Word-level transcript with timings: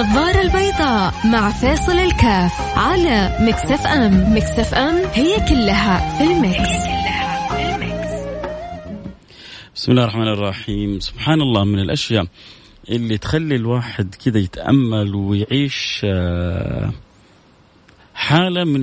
النظارة 0.00 0.40
البيضاء 0.40 1.14
مع 1.24 1.50
فاصل 1.50 1.92
الكاف 1.92 2.78
على 2.78 3.36
مكسف 3.40 3.86
أم. 3.86 4.36
مكسف 4.36 4.74
أم 4.74 4.96
هي 5.14 5.36
كلها 5.48 6.18
في 6.18 6.24
المكس. 6.24 6.90
بسم 9.74 9.92
الله 9.92 10.04
الرحمن 10.04 10.28
الرحيم. 10.28 11.00
سبحان 11.00 11.40
الله 11.40 11.64
من 11.64 11.78
الأشياء 11.78 12.26
اللي 12.88 13.18
تخلي 13.18 13.56
الواحد 13.56 14.14
كذا 14.24 14.38
يتأمل 14.38 15.14
ويعيش 15.14 16.00
آه، 16.04 16.90
حالة 18.14 18.64
من 18.64 18.80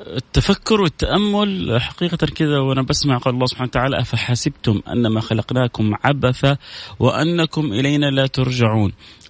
التفكر 0.00 0.80
والتأمل. 0.80 1.80
حقيقة 1.80 2.26
كذا 2.26 2.58
وأنا 2.58 2.82
بسمع 2.82 3.18
قول 3.18 3.34
الله 3.34 3.46
سبحانه 3.46 3.68
وتعالى 3.68 4.00
أفحسبتم 4.00 4.80
أنما 4.88 5.20
خلقناكم 5.20 5.94
عبثا 6.04 6.56
وأنكم 6.98 7.72
إلينا 7.72 8.06
لا 8.06 8.26
ترجعون. 8.26 8.92
آه، 8.92 9.23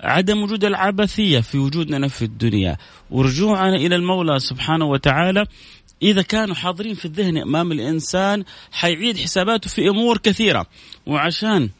عدم 0.00 0.42
وجود 0.42 0.64
العبثية 0.64 1.40
في 1.40 1.58
وجودنا 1.58 2.08
في 2.08 2.22
الدنيا. 2.22 2.76
ورجوعنا 3.10 3.76
إلى 3.76 3.96
المولى 3.96 4.38
سبحانه 4.38 4.84
وتعالى. 4.84 5.46
إذا 6.02 6.22
كانوا 6.22 6.54
حاضرين 6.54 6.94
في 6.94 7.04
الذهن 7.04 7.36
أمام 7.38 7.72
الإنسان 7.72 8.44
حيعيد 8.72 9.16
حساباته 9.18 9.70
في 9.70 9.88
أمور 9.88 10.18
كثيرة. 10.18 10.66
وعشان 11.06 11.70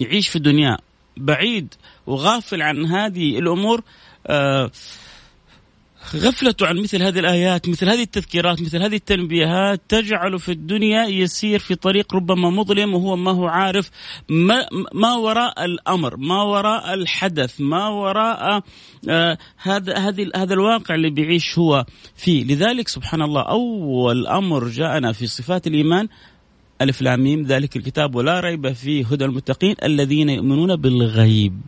يعيش 0.00 0.28
في 0.28 0.36
الدنيا 0.36 0.78
بعيد 1.16 1.74
وغافل 2.06 2.62
عن 2.62 2.86
هذه 2.86 3.38
الأمور 3.38 3.82
آه 4.26 4.70
غفلته 6.14 6.66
عن 6.66 6.76
مثل 6.76 7.02
هذه 7.02 7.18
الآيات 7.18 7.68
مثل 7.68 7.88
هذه 7.88 8.02
التذكيرات 8.02 8.62
مثل 8.62 8.82
هذه 8.82 8.96
التنبيهات 8.96 9.80
تجعله 9.88 10.38
في 10.38 10.52
الدنيا 10.52 11.04
يسير 11.06 11.58
في 11.58 11.74
طريق 11.74 12.14
ربما 12.14 12.50
مظلم 12.50 12.94
وهو 12.94 13.16
ما 13.16 13.30
هو 13.30 13.46
عارف 13.46 13.90
ما, 14.28 14.66
ما 14.94 15.14
وراء 15.14 15.64
الأمر 15.64 16.16
ما 16.16 16.42
وراء 16.42 16.94
الحدث 16.94 17.60
ما 17.60 17.88
وراء 17.88 18.62
آه 19.08 19.38
هذا 19.56 19.96
هذه 19.98 20.30
هذا 20.36 20.54
الواقع 20.54 20.94
اللي 20.94 21.10
بيعيش 21.10 21.58
هو 21.58 21.84
فيه. 22.16 22.44
لذلك 22.44 22.88
سبحان 22.88 23.22
الله 23.22 23.42
أول 23.42 24.26
أمر 24.26 24.68
جاءنا 24.68 25.12
في 25.12 25.26
صفات 25.26 25.66
الإيمان 25.66 26.08
ألف 26.82 27.02
لام 27.02 27.42
ذلك 27.42 27.76
الكتاب 27.76 28.14
ولا 28.14 28.40
ريب 28.40 28.72
فيه 28.72 29.06
هدى 29.06 29.24
المتقين 29.24 29.74
الذين 29.82 30.28
يؤمنون 30.28 30.76
بالغيب. 30.76 31.60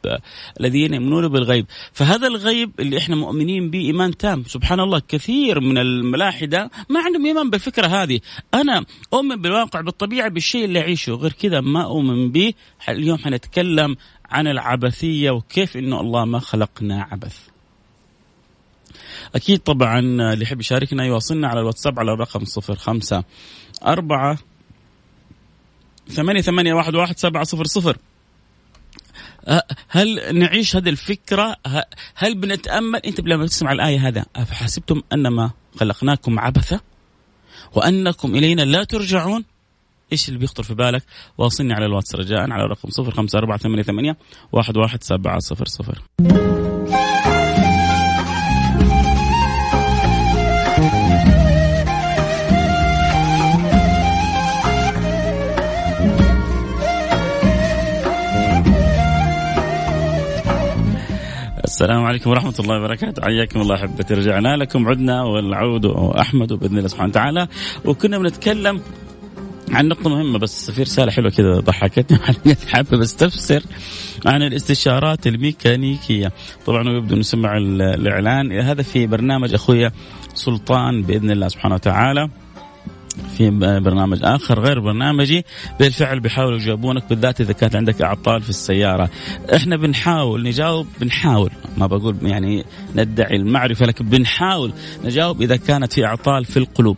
الذين 0.61 0.95
يؤمنون 0.95 1.29
بالغيب. 1.29 1.67
فهذا 1.93 2.27
الغيب 2.27 2.71
اللي 2.81 2.99
إحنا 2.99 3.17
مؤمنين 3.17 3.71
به 3.71 3.79
إيمان 3.79 4.17
تام. 4.17 4.45
سبحان 4.45 4.81
الله 4.81 5.03
كثير 5.09 5.61
من 5.61 5.79
الملاحدة 5.79 6.71
ما 6.89 7.01
عندهم 7.01 7.27
إيمان 7.27 7.51
بالفكرة 7.51 7.87
هذه. 7.87 8.21
أنا 8.55 8.85
أؤمن 9.15 9.37
بالواقع 9.37 9.81
بالطبيعة 9.81 10.29
بالشيء 10.29 10.65
اللي 10.65 10.81
أعيشه. 10.81 11.13
غير 11.13 11.33
كذا 11.33 11.61
ما 11.61 11.85
أؤمن 11.85 12.31
به. 12.31 12.55
اليوم 12.89 13.19
حنتكلم 13.19 13.97
عن 14.31 14.47
العبثية 14.47 15.31
وكيف 15.31 15.77
إنه 15.77 16.01
الله 16.01 16.25
ما 16.25 16.39
خلقنا 16.39 17.03
عبث. 17.03 17.39
أكيد 19.35 19.59
طبعا 19.59 19.99
اللي 19.99 20.43
يحب 20.43 20.61
يشاركنا 20.61 21.05
يواصلنا 21.05 21.49
على 21.49 21.61
الواتساب 21.61 21.99
على 21.99 22.13
الرقم 22.13 22.45
صفر 22.45 22.75
خمسة 22.75 23.25
أربعة 23.87 24.39
ثمانية 26.11 26.41
ثمانية 26.41 26.75
واحد 26.75 26.95
واحد 26.95 27.19
سبعة 27.19 27.45
صفر 27.45 27.65
صفر. 27.65 27.97
أه، 29.47 29.63
هل 29.89 30.39
نعيش 30.39 30.77
هذه 30.77 30.89
الفكرة؟ 30.89 31.57
هل 32.15 32.35
بنتأمل؟ 32.35 32.99
أنت 32.99 33.21
لما 33.21 33.47
تسمع 33.47 33.73
الآية 33.73 34.09
هذا 34.09 34.25
أفحسبتم 34.37 35.03
أنما 35.13 35.51
خلقناكم 35.81 36.39
عبثا؟ 36.39 36.81
وأنكم 37.75 38.35
إلينا 38.35 38.63
لا 38.63 38.85
ترجعون؟ 38.85 39.45
إيش 40.13 40.29
اللي 40.29 40.39
بيخطر 40.39 40.63
في 40.63 40.75
بالك؟ 40.75 41.03
واصلني 41.39 41.75
على 41.75 41.87
الواتس 41.87 42.15
رجاء 42.15 42.51
على 42.51 42.65
رقم 42.65 42.89
0548811700 46.25 46.68
السلام 61.69 62.05
عليكم 62.05 62.31
ورحمة 62.31 62.55
الله 62.61 62.77
وبركاته. 62.79 63.23
حياكم 63.23 63.61
الله 63.61 63.75
أحبتي. 63.75 64.15
رجعنا 64.15 64.57
لكم. 64.57 64.89
عدنا 64.89 65.23
والعود 65.23 65.87
أحمد 66.17 66.53
بإذن 66.53 66.77
الله 66.79 66.89
سبحانه 66.89 67.09
وتعالى. 67.09 67.49
وكنا 67.85 68.19
بنتكلم 68.19 68.81
عن 69.73 69.89
نقطة 69.89 70.11
مهمة 70.11 70.39
بس 70.39 70.71
في 70.71 70.83
رسالة 70.83 71.13
حلوة 71.13 71.31
كذا 71.31 71.61
ضحكتني 71.61 72.19
حابب 72.73 73.01
استفسر 73.01 73.63
عن 74.27 74.43
الاستشارات 74.43 75.27
الميكانيكية. 75.27 76.33
طبعا 76.67 76.91
يبدو 76.91 77.17
نسمع 77.17 77.57
الإعلان. 77.57 78.53
هذا 78.53 78.83
في 78.83 79.07
برنامج 79.07 79.55
أخويا 79.55 79.93
سلطان 80.35 81.03
بإذن 81.03 81.31
الله 81.31 81.49
سبحانه 81.49 81.75
وتعالى. 81.75 82.29
في 83.37 83.51
برنامج 83.81 84.19
آخر 84.23 84.61
غير 84.61 84.81
برنامجي. 84.81 85.45
بالفعل 85.81 86.21
بيحاولوا 86.21 86.59
يجاوبونك 86.59 87.09
بالذات 87.09 87.41
إذا 87.41 87.53
كانت 87.53 87.77
عندك 87.77 88.03
أعطال 88.03 88.43
في 88.43 88.51
السيارة. 88.51 89.11
إحنا 89.55 89.77
بنحاول 89.77 90.43
نجاوب 90.43 90.87
بنحاول 91.01 91.51
ما 91.77 91.87
بقول 91.87 92.17
يعني 92.23 92.65
ندعي 92.97 93.37
المعرفة 93.37 93.87
لكن 93.87 94.05
بنحاول 94.05 94.73
نجاوب 95.05 95.43
إذا 95.43 95.57
كانت 95.57 95.93
في 95.93 96.05
أعطال 96.05 96.45
في 96.45 96.57
القلوب. 96.57 96.97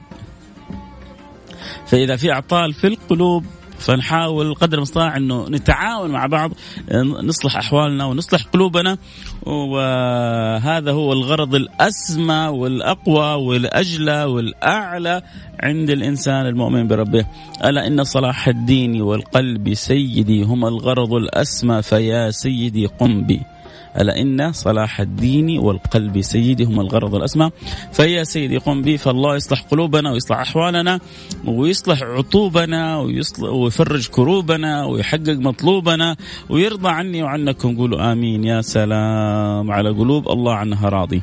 فإذا 1.86 2.16
في 2.16 2.32
أعطال 2.32 2.72
في 2.72 2.86
القلوب 2.86 3.44
فنحاول 3.80 4.54
قدر 4.54 4.76
المستطاع 4.76 5.16
إنه 5.16 5.48
نتعاون 5.48 6.10
مع 6.10 6.26
بعض 6.26 6.50
نصلح 7.22 7.56
أحوالنا 7.56 8.04
ونصلح 8.04 8.42
قلوبنا 8.42 8.98
وهذا 9.46 10.92
هو 10.92 11.12
الغرض 11.12 11.54
الأسمى 11.54 12.46
والأقوى 12.46 13.34
والأجلى 13.46 14.24
والأعلى 14.24 15.22
عند 15.62 15.91
الإنسان 15.91 16.46
المؤمن 16.46 16.88
بربه. 16.88 17.26
ألا 17.64 17.86
إن 17.86 18.04
صلاح 18.04 18.48
الدين 18.48 19.02
والقلب 19.02 19.74
سيدي 19.74 20.42
هما 20.42 20.68
الغرض 20.68 21.12
الأسمى 21.12 21.82
فيا 21.82 22.30
سيدي 22.30 22.86
قم 22.86 23.22
بي. 23.24 23.41
ألا 23.99 24.21
إن 24.21 24.53
صلاح 24.53 25.01
الدين 25.01 25.59
والقلب 25.59 26.21
سيدي 26.21 26.65
هم 26.65 26.81
الغرض 26.81 27.15
الأسمى 27.15 27.51
فيا 27.93 28.25
سيدي 28.25 28.59
قم 28.59 28.83
بي 28.83 28.99
فالله 28.99 29.37
يصلح 29.37 29.61
قلوبنا 29.61 30.12
ويصلح 30.12 30.39
أحوالنا 30.39 31.01
ويصلح 31.47 32.03
عطوبنا 32.03 32.99
ويصلح 32.99 33.51
ويفرج 33.51 34.09
كروبنا 34.09 34.84
ويحقق 34.84 35.39
مطلوبنا 35.39 36.17
ويرضى 36.51 36.89
عني 36.89 37.23
وعنكم. 37.23 37.77
قولوا 37.77 38.12
آمين. 38.12 38.45
يا 38.45 38.61
سلام 38.61 39.71
على 39.71 39.91
قلوب 39.91 40.28
الله 40.28 40.55
عنها 40.55 40.89
راضي. 40.89 41.22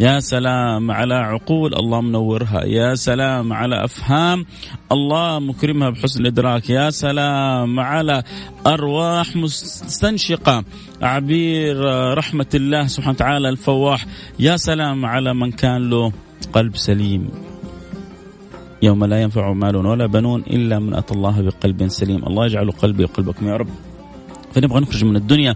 يا 0.00 0.20
سلام 0.20 0.90
على 0.90 1.14
عقول 1.14 1.74
الله 1.74 2.00
منورها. 2.00 2.64
يا 2.64 2.94
سلام 2.94 3.52
على 3.52 3.84
أفهام 3.84 4.46
الله 4.92 5.38
مكرمها 5.38 5.90
بحسن 5.90 6.20
الإدراك 6.20 6.70
يا 6.70 6.90
سلام 6.90 7.80
على 7.80 8.22
أرواح 8.66 9.36
مستنشقة. 9.36 10.64
عبير 11.02 11.76
رحمة 12.18 12.46
الله 12.54 12.86
سبحانه 12.86 13.14
وتعالى 13.14 13.48
الفواح. 13.48 14.06
يا 14.38 14.56
سلام 14.56 15.06
على 15.06 15.34
من 15.34 15.52
كان 15.52 15.90
له 15.90 16.12
قلب 16.52 16.76
سليم. 16.76 17.30
يوم 18.82 19.04
لا 19.04 19.22
ينفع 19.22 19.52
مال 19.52 19.76
ولا 19.76 20.06
بنون 20.06 20.40
إلا 20.40 20.78
من 20.78 20.94
أتى 20.94 21.14
الله 21.14 21.42
بقلب 21.42 21.88
سليم. 21.88 22.26
الله 22.26 22.46
يجعل 22.46 22.70
قلبي 22.70 23.04
وقلبكم 23.04 23.48
يا 23.48 23.56
رب. 23.56 23.68
فنبغى 24.52 24.80
نخرج 24.80 25.04
من 25.04 25.16
الدنيا. 25.16 25.54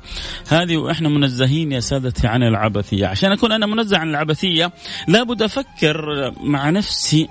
هذه 0.48 0.76
وإحنا 0.76 1.08
منزهين 1.08 1.72
يا 1.72 1.80
سادتي 1.80 2.26
عن 2.26 2.42
العبثية، 2.42 3.06
عشان 3.06 3.32
أكون 3.32 3.52
أنا 3.52 3.66
منزه 3.66 3.98
عن 3.98 4.10
العبثية 4.10 4.72
لابد 5.08 5.42
أفكر 5.42 6.04
مع 6.44 6.70
نفسي 6.70 7.28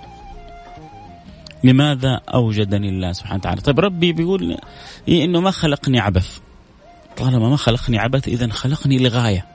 لماذا 1.63 2.21
أوجدني 2.33 2.89
الله 2.89 3.11
سبحانه 3.11 3.39
وتعالى؟ 3.39 3.61
طيب 3.61 3.79
ربي 3.79 4.13
بيقول 4.13 4.57
إيه 5.07 5.25
إنه 5.25 5.41
ما 5.41 5.51
خلقني 5.51 5.99
عبث. 5.99 6.39
طالما 7.19 7.49
ما 7.49 7.57
خلقني 7.57 7.99
عبث 7.99 8.27
اذا 8.27 8.49
خلقني 8.51 8.97
لغاية. 8.97 9.45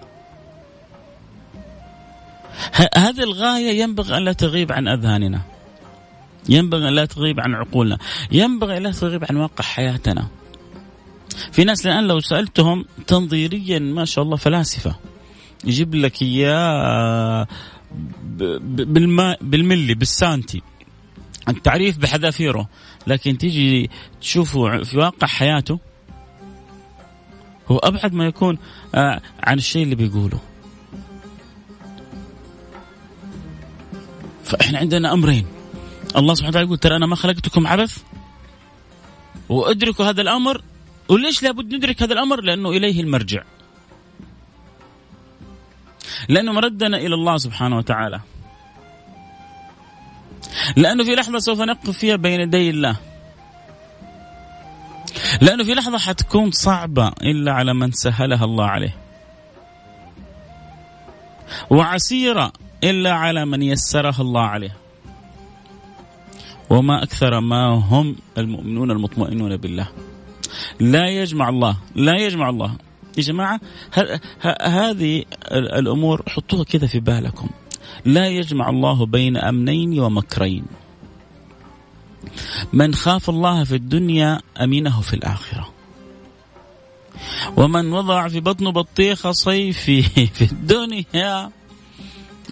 هذه 2.97 3.23
الغاية 3.23 3.81
ينبغي 3.81 4.17
أن 4.17 4.25
لا 4.25 4.33
تغيب 4.33 4.73
عن 4.73 4.89
أذهاننا. 4.89 5.41
ينبغي 6.49 6.89
أن 6.89 6.95
لا 6.95 7.05
تغيب 7.05 7.41
عن 7.41 7.55
عقولنا، 7.55 7.99
ينبغي 8.33 8.77
أن 8.77 8.83
لا 8.83 8.93
تغيب 8.93 9.25
عن 9.31 9.37
واقع 9.37 9.65
حياتنا. 9.65 10.29
في 11.53 11.65
ناس 11.65 11.87
الآن 11.87 12.05
لو 12.05 12.21
سألتهم 12.21 12.85
تنظيريا 13.07 13.79
ما 13.79 14.05
شاء 14.05 14.25
الله 14.25 14.37
فلاسفة 14.37 14.95
يجيب 15.65 15.95
لك 15.95 16.23
إياه 16.23 17.47
بالما 18.61 19.37
بالملي 19.41 19.95
بالسانتي 19.95 20.63
التعريف 21.49 21.99
بحذافيره 21.99 22.69
لكن 23.07 23.39
تيجي 23.39 23.91
تشوفه 24.21 24.83
في 24.83 24.99
واقع 24.99 25.27
حياته 25.27 25.79
هو 27.69 27.79
أبعد 27.79 28.15
ما 28.15 28.27
يكون 28.27 28.59
آه، 28.95 29.21
عن 29.43 29.59
الشيء 29.59 29.83
اللي 29.83 29.95
بيقوله. 29.95 30.41
فإحنا 34.45 34.79
عندنا 34.79 35.13
أمرين. 35.13 35.47
الله 36.17 36.35
سبحانه 36.35 36.51
وتعالى 36.51 36.67
يقول 36.67 36.79
ترى 36.79 36.97
أنا 36.97 37.07
ما 37.07 37.17
خلقتكم 37.17 37.67
عبث؟ 37.67 38.03
وأدركوا 39.49 40.05
هذا 40.05 40.23
الأمر. 40.23 40.63
وليش 41.09 41.43
لابد 41.43 41.75
ندرك 41.75 42.03
هذا 42.03 42.13
الأمر؟ 42.13 42.41
لأنه 42.41 42.71
إليه 42.71 43.01
المرجع. 43.01 43.43
لأنه 46.29 46.53
مردنا 46.53 46.97
إلى 46.97 47.15
الله 47.15 47.37
سبحانه 47.37 47.77
وتعالى. 47.77 48.21
لأنه 50.77 51.05
في 51.05 51.15
لحظة 51.15 51.39
سوف 51.39 51.61
نقف 51.61 51.91
فيها 51.91 52.17
بين 52.17 52.41
يدي 52.41 52.71
الله. 52.71 53.14
لأنه 55.45 55.65
في 55.65 55.75
لحظة 55.75 55.99
حتكون 55.99 56.51
صعبة 56.51 57.09
إلا 57.23 57.53
على 57.53 57.75
من 57.75 57.93
سهلها 57.93 58.45
الله 58.45 58.65
عليه. 58.65 58.97
وعسيرة 61.71 62.53
إلا 62.85 63.13
على 63.13 63.45
من 63.45 63.63
يسرها 63.63 64.21
الله 64.21 64.41
عليه. 64.41 64.77
وما 66.71 67.03
أكثر 67.03 67.41
ما 67.41 67.67
هم 67.67 68.17
المؤمنون 68.39 68.91
المطمئنون 68.91 69.57
بالله. 69.57 69.89
لا 70.81 71.09
يجمع 71.09 71.49
الله 71.49 71.77
لا 71.95 72.17
يجمع 72.17 72.49
الله. 72.49 72.77
يا 73.19 73.23
جماعة 73.23 73.61
هذه 74.63 75.25
الأمور 75.53 76.23
حطوها 76.29 76.65
كذا 76.65 76.87
في 76.87 77.01
بالكم. 77.01 77.49
لا 78.05 78.27
يجمع 78.27 78.69
الله 78.69 79.07
بين 79.07 79.37
أمنين 79.37 80.01
ومكرين. 80.01 80.65
من 82.73 82.95
خاف 82.95 83.31
الله 83.31 83.65
في 83.65 83.75
الدنيا 83.75 84.41
أمينه 84.61 85.01
في 85.01 85.15
الآخرة. 85.15 85.75
ومن 87.57 87.93
وضع 87.93 88.29
في 88.29 88.41
بطنه 88.41 88.73
بطيخة 88.73 89.33
صيفي 89.33 90.03
في 90.37 90.45
الدنيا 90.45 91.51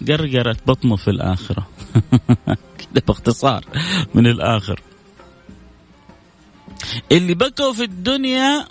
قرقرت 0.07 0.67
بطنه 0.67 0.95
في 0.95 1.07
الآخرة. 1.07 1.67
كده 2.79 3.03
باختصار 3.07 3.65
من 4.13 4.27
الآخر. 4.27 4.81
اللي 7.11 7.33
بكوا 7.33 7.73
في 7.73 7.83
الدنيا 7.83 8.67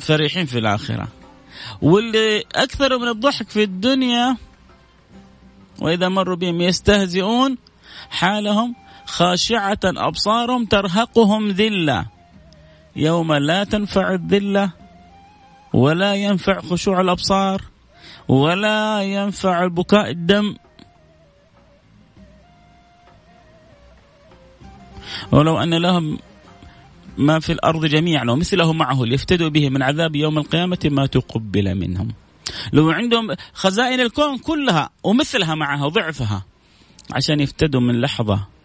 فرحين 0.00 0.46
في 0.46 0.58
الآخرة. 0.58 1.08
واللي 1.82 2.44
أكثر 2.54 2.98
من 2.98 3.08
الضحك 3.08 3.50
في 3.50 3.62
الدنيا 3.62 4.36
وإذا 5.80 6.08
مروا 6.08 6.36
بهم 6.36 6.60
يستهزئون 6.60 7.56
حالهم 8.10 8.74
خاشعة 9.10 9.78
أبصارهم 9.84 10.64
ترهقهم 10.64 11.48
ذلة. 11.48 12.06
يوم 12.96 13.32
لا 13.32 13.64
تنفع 13.64 14.14
الذلة 14.14 14.70
ولا 15.72 16.14
ينفع 16.14 16.60
خشوع 16.60 17.00
الأبصار 17.00 17.62
ولا 18.28 19.02
ينفع 19.02 19.64
البكاء 19.64 20.10
الدم. 20.10 20.56
ولو 25.32 25.58
أن 25.58 25.74
لهم 25.74 26.18
ما 27.18 27.40
في 27.40 27.52
الأرض 27.52 27.86
جميعا 27.86 28.30
ومثله 28.30 28.72
معه 28.72 29.04
ليفتدوا 29.04 29.48
به 29.48 29.68
من 29.68 29.82
عذاب 29.82 30.16
يوم 30.16 30.38
القيامة 30.38 30.78
ما 30.84 31.06
تقبل 31.06 31.74
منهم. 31.74 32.08
لو 32.72 32.90
عندهم 32.90 33.28
خزائن 33.54 34.00
الكون 34.00 34.38
كلها 34.38 34.90
ومثلها 35.04 35.54
معها 35.54 35.88
ضعفها 35.88 36.44
عشان 37.12 37.40
يفتدوا 37.40 37.80
من 37.80 38.00
لحظة 38.00 38.59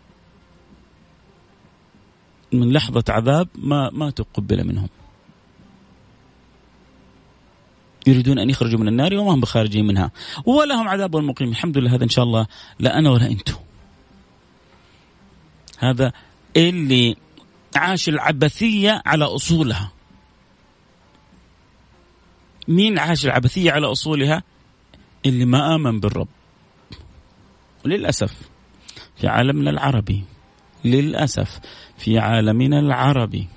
من 2.60 2.74
لحظة 2.74 3.04
عذاب 3.10 3.48
ما 3.56 3.90
ما 3.94 4.10
تقبل 4.10 4.68
منهم. 4.68 4.90
يريدون 8.08 8.40
أن 8.40 8.50
يخرجوا 8.50 8.80
من 8.80 8.88
النار 8.88 9.14
وما 9.14 9.34
هم 9.34 9.42
بخارجين 9.42 9.88
منها. 9.88 10.12
ولهم 10.46 10.88
عذاب 10.88 11.16
مقيم 11.16 11.50
الحمد 11.50 11.78
لله 11.78 11.96
هذا 11.96 12.04
إن 12.04 12.10
شاء 12.10 12.26
الله 12.26 12.48
لا 12.80 13.00
أنا 13.00 13.10
ولا 13.10 13.26
أنتم. 13.26 13.56
هذا 15.78 16.14
اللي 16.58 17.16
عاش 17.76 18.10
العبثية 18.10 19.02
على 19.06 19.26
أصولها. 19.26 19.92
مين 22.68 23.00
عاش 23.00 23.26
العبثية 23.26 23.72
على 23.72 23.88
أصولها؟ 23.92 24.44
اللي 25.26 25.46
ما 25.46 25.76
آمن 25.76 26.00
بالرب. 26.00 26.28
وللأسف 27.86 28.42
في 29.16 29.28
عالمنا 29.28 29.70
العربي 29.70 30.24
للأسف 30.86 31.60
في 31.98 32.20
عالمنا 32.20 32.80
العربي. 32.80 33.48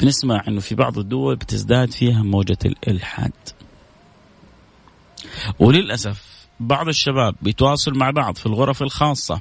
بنسمع 0.00 0.42
إنه 0.48 0.60
في 0.60 0.74
بعض 0.74 0.98
الدول 0.98 1.36
بتزداد 1.36 1.90
فيها 1.90 2.22
موجة 2.22 2.58
الإلحاد. 2.64 3.32
وللأسف 5.58 6.48
بعض 6.60 6.88
الشباب 6.88 7.34
بيتواصل 7.42 7.94
مع 7.94 8.10
بعض 8.10 8.36
في 8.36 8.46
الغرف 8.46 8.82
الخاصة 8.82 9.40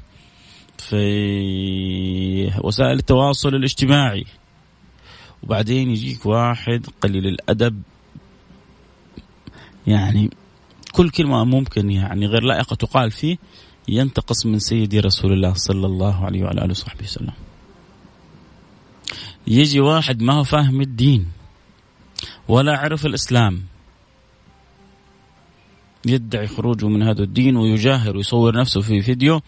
في 0.77 2.51
وسائل 2.63 2.99
التواصل 2.99 3.55
الاجتماعي. 3.55 4.25
وبعدين 5.43 5.89
يجيك 5.89 6.25
واحد 6.25 6.85
قليل 7.01 7.27
الأدب. 7.27 7.81
يعني 9.87 10.29
كل 10.91 11.09
كلمة 11.09 11.43
ممكن 11.43 11.91
يعني 11.91 12.25
غير 12.25 12.43
لائقة 12.43 12.75
تقال 12.75 13.11
فيه. 13.11 13.37
ينتقص 13.89 14.45
من 14.45 14.59
سيدي 14.59 14.99
رسول 14.99 15.33
الله 15.33 15.53
صلى 15.53 15.85
الله 15.85 16.25
عليه 16.25 16.43
وعلى 16.43 16.61
آله 16.61 16.71
وصحبه 16.71 17.03
وسلم. 17.03 17.33
يجي 19.47 19.79
واحد 19.79 20.21
ما 20.21 20.33
هو 20.33 20.43
فاهم 20.43 20.81
الدين 20.81 21.25
ولا 22.47 22.77
عرف 22.77 23.05
الإسلام 23.05 23.63
يدعي 26.05 26.47
خروجه 26.47 26.87
من 26.87 27.03
هذا 27.03 27.23
الدين 27.23 27.57
ويجاهر 27.57 28.17
ويصور 28.17 28.59
نفسه 28.59 28.81
في 28.81 29.01
فيديو 29.01 29.41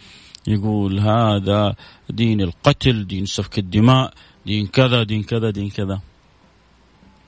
يقول 0.47 0.99
هذا 0.99 1.75
دين 2.09 2.41
القتل 2.41 3.07
دين 3.07 3.25
سفك 3.25 3.59
الدماء 3.59 4.13
دين 4.45 4.67
كذا 4.67 5.03
دين 5.03 5.23
كذا 5.23 5.49
دين 5.49 5.69
كذا 5.69 6.01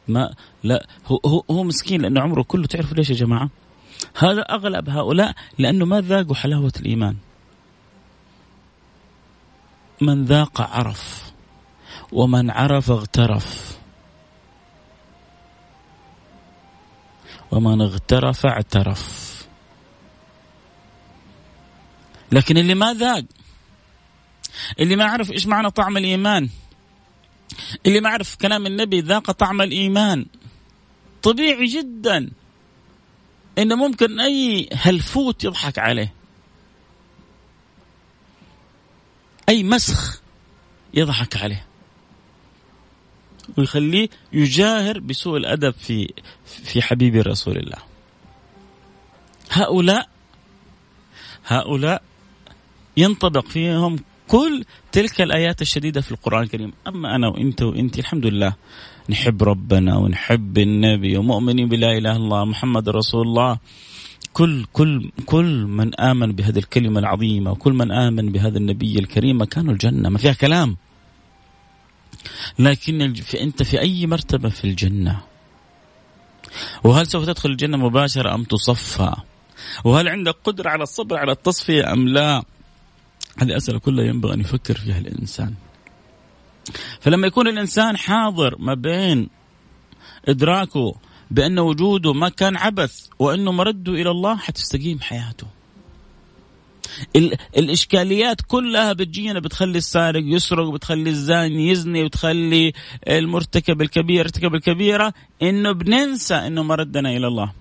ما 0.07 0.33
لا 0.63 0.87
هو 1.05 1.19
هو, 1.25 1.43
هو 1.51 1.63
مسكين 1.63 2.01
لأنه 2.01 2.21
عمره 2.21 2.43
كله 2.43 2.67
تعرفوا 2.67 2.97
ليش 2.97 3.09
يا 3.09 3.15
جماعة؟ 3.15 3.49
هذا 4.17 4.41
أغلب 4.41 4.89
هؤلاء 4.89 5.35
لأنه 5.57 5.85
ما 5.85 6.01
ذاقوا 6.01 6.35
حلاوة 6.35 6.73
الإيمان. 6.79 7.15
من 10.01 10.25
ذاق 10.25 10.61
عرف 10.61 11.33
ومن 12.11 12.51
عرف 12.51 12.91
اغترف. 12.91 13.77
ومن 17.51 17.81
اغترف 17.81 18.45
اعترف. 18.45 19.33
لكن 22.31 22.57
اللي 22.57 22.75
ما 22.75 22.93
ذاق 22.93 23.25
اللي 24.79 24.95
ما 24.95 25.05
عرف 25.05 25.31
إيش 25.31 25.47
معنى 25.47 25.71
طعم 25.71 25.97
الإيمان 25.97 26.49
اللي 27.85 28.01
ما 28.01 28.09
عرف 28.09 28.35
كلام 28.35 28.65
النبي 28.65 29.01
ذاق 29.01 29.31
طعم 29.31 29.61
الإيمان. 29.61 30.25
طبيعي 31.23 31.65
جدا. 31.65 32.31
انه 33.57 33.75
ممكن 33.75 34.19
أي 34.19 34.69
هلفوت 34.73 35.43
يضحك 35.43 35.79
عليه. 35.79 36.13
أي 39.49 39.63
مسخ 39.63 40.21
يضحك 40.93 41.37
عليه. 41.37 41.65
ويخليه 43.57 44.09
يجاهر 44.33 44.99
بسوء 44.99 45.37
الأدب 45.37 45.73
في 45.73 46.13
في 46.45 46.81
حبيب 46.81 47.15
رسول 47.15 47.57
الله. 47.57 47.77
هؤلاء 49.49 50.09
هؤلاء 51.45 52.03
ينطبق 52.97 53.45
فيهم 53.45 53.95
كل 54.27 54.65
تلك 54.91 55.21
الآيات 55.21 55.61
الشديدة 55.61 56.01
في 56.01 56.11
القرآن 56.11 56.43
الكريم. 56.43 56.73
أما 56.87 57.15
أنا 57.15 57.27
وإنت 57.27 57.61
وإنت 57.61 57.99
الحمد 57.99 58.25
لله. 58.25 58.53
نحب 59.09 59.43
ربنا 59.43 59.97
ونحب 59.97 60.57
النبي 60.57 61.17
ومؤمنين 61.17 61.69
بلا 61.69 61.87
إله 61.87 61.97
إلا 61.97 62.15
الله 62.15 62.45
محمد 62.45 62.89
رسول 62.89 63.27
الله. 63.27 63.57
كل 64.33 64.65
كل 64.73 65.11
كل 65.25 65.65
من 65.65 65.99
آمن 65.99 66.31
بهذه 66.31 66.57
الكلمة 66.57 66.99
العظيمة 66.99 67.51
وكل 67.51 67.73
من 67.73 67.91
آمن 67.91 68.31
بهذا 68.31 68.57
النبي 68.57 68.99
الكريم 68.99 69.43
كانوا 69.43 69.73
الجنة 69.73 70.09
ما 70.09 70.17
فيها 70.17 70.33
كلام. 70.33 70.77
لكن 72.59 73.13
في 73.13 73.41
أنت 73.41 73.63
في 73.63 73.79
أي 73.79 74.07
مرتبة 74.07 74.49
في 74.49 74.63
الجنة؟ 74.65 75.21
وهل 76.83 77.07
سوف 77.07 77.25
تدخل 77.25 77.49
الجنة 77.49 77.77
مباشرة 77.77 78.35
أم 78.35 78.43
تصفى؟ 78.43 79.13
وهل 79.83 80.07
عندك 80.07 80.35
قدرة 80.43 80.69
على 80.69 80.83
الصبر 80.83 81.17
على 81.17 81.31
التصفية 81.31 81.93
أم 81.93 82.07
لا؟ 82.07 82.43
هذه 83.37 83.57
أسئلة 83.57 83.79
كلها 83.79 84.05
ينبغي 84.05 84.33
أن 84.33 84.39
يفكر 84.39 84.77
فيها 84.77 84.97
الإنسان. 84.97 85.53
فلما 87.01 87.27
يكون 87.27 87.47
الإنسان 87.47 87.97
حاضر 87.97 88.55
ما 88.59 88.73
بين 88.73 89.29
إدراكه 90.27 90.95
بأن 91.31 91.59
وجوده 91.59 92.13
ما 92.13 92.29
كان 92.29 92.57
عبث 92.57 93.07
وأنه 93.19 93.51
مرده 93.51 93.91
إلى 93.93 94.11
الله 94.11 94.37
حتستقيم 94.37 94.99
حياته. 94.99 95.47
الإشكاليات 97.57 98.41
كلها 98.41 98.93
بتجينا 98.93 99.39
بتخلي 99.39 99.77
السارق 99.77 100.23
يسرق 100.25 100.69
بتخلي 100.69 101.09
الزاني 101.09 101.69
يزني 101.69 102.05
بتخلي 102.05 102.73
المرتكب 103.07 103.81
الكبير 103.81 104.19
يرتكب 104.19 104.55
الكبيرة 104.55 105.13
إنه 105.41 105.71
بننسى 105.71 106.35
إنه 106.35 106.63
مردنا 106.63 107.09
إلى 107.09 107.27
الله. 107.27 107.53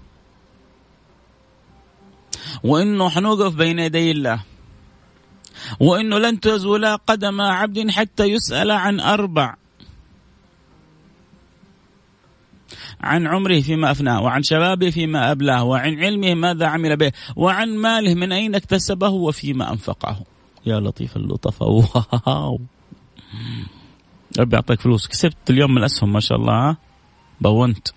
وإنه 2.64 3.08
حنوقف 3.08 3.54
بين 3.54 3.78
يدي 3.78 4.10
الله. 4.10 4.42
وإنه 5.80 6.18
لن 6.18 6.40
تزول 6.40 6.86
قدم 6.86 7.40
عبد 7.40 7.90
حتى 7.90 8.24
يسأل 8.24 8.70
عن 8.70 9.00
أربع. 9.00 9.54
عن 13.00 13.26
عمره 13.26 13.60
فيما 13.60 13.90
أفناه 13.90 14.22
وعن 14.22 14.42
شبابه 14.42 14.90
فيما 14.90 15.32
أبلاه 15.32 15.64
وعن 15.64 15.98
علمه 15.98 16.34
ماذا 16.34 16.66
عمل 16.66 16.96
به 16.96 17.12
وعن 17.36 17.76
ماله 17.76 18.14
من 18.14 18.32
أين 18.32 18.54
اكتسبه 18.54 19.08
وفيما 19.08 19.72
أنفقه. 19.72 20.24
يا 20.66 20.80
لطيف 20.80 21.16
اللطف 21.16 21.62
واو. 21.62 22.60
ربي 24.38 24.56
يعطيك 24.56 24.80
فلوس. 24.80 25.08
كسبت 25.08 25.50
اليوم 25.50 25.70
من 25.70 25.78
الأسهم 25.78 26.12
ما 26.12 26.20
شاء 26.20 26.38
الله 26.38 26.76
بونت. 27.40 27.88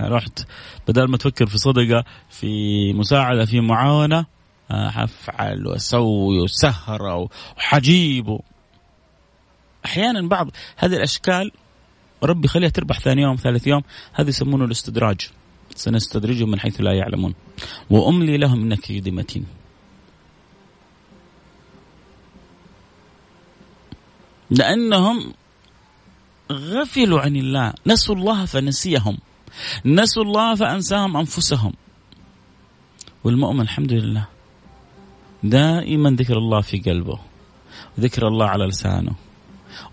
رحت. 0.00 0.46
بدل 0.88 1.08
ما 1.08 1.16
تفكر 1.16 1.46
في 1.46 1.58
صدقة 1.58 2.04
في 2.30 2.92
مساعدة 2.92 3.44
في 3.44 3.60
معاونة 3.60 4.26
حفعل 4.70 5.66
وأسوي 5.66 6.40
وسهر 6.40 7.28
وحجيب 7.56 8.38
أحيانا 9.84 10.28
بعض 10.28 10.50
هذه 10.76 10.96
الأشكال 10.96 11.50
ربي 12.22 12.44
يخليها 12.44 12.68
تربح 12.68 13.00
ثاني 13.00 13.22
يوم 13.22 13.36
ثالث 13.36 13.66
يوم. 13.66 13.82
هذا 14.12 14.28
يسمونه 14.28 14.64
الاستدراج. 14.64 15.30
سنستدرجهم 15.74 16.50
من 16.50 16.60
حيث 16.60 16.80
لا 16.80 16.92
يعلمون. 16.92 17.34
وأملي 17.90 18.36
لهم 18.36 18.62
إنك 18.62 18.78
كيد 18.78 19.08
متين. 19.08 19.46
لأنهم 24.50 25.34
غفلوا 26.52 27.20
عن 27.20 27.36
الله. 27.36 27.72
نسوا 27.86 28.14
الله 28.14 28.44
فنسيهم. 28.44 29.18
نسوا 29.84 30.22
الله 30.22 30.54
فأنساهم 30.54 31.16
أنفسهم. 31.16 31.72
والمؤمن 33.24 33.60
الحمد 33.60 33.92
لله 33.92 34.37
دائما 35.42 36.10
ذكر 36.10 36.38
الله 36.38 36.60
في 36.60 36.78
قلبه 36.78 37.18
ذكر 38.00 38.28
الله 38.28 38.46
على 38.46 38.66
لسانه 38.66 39.12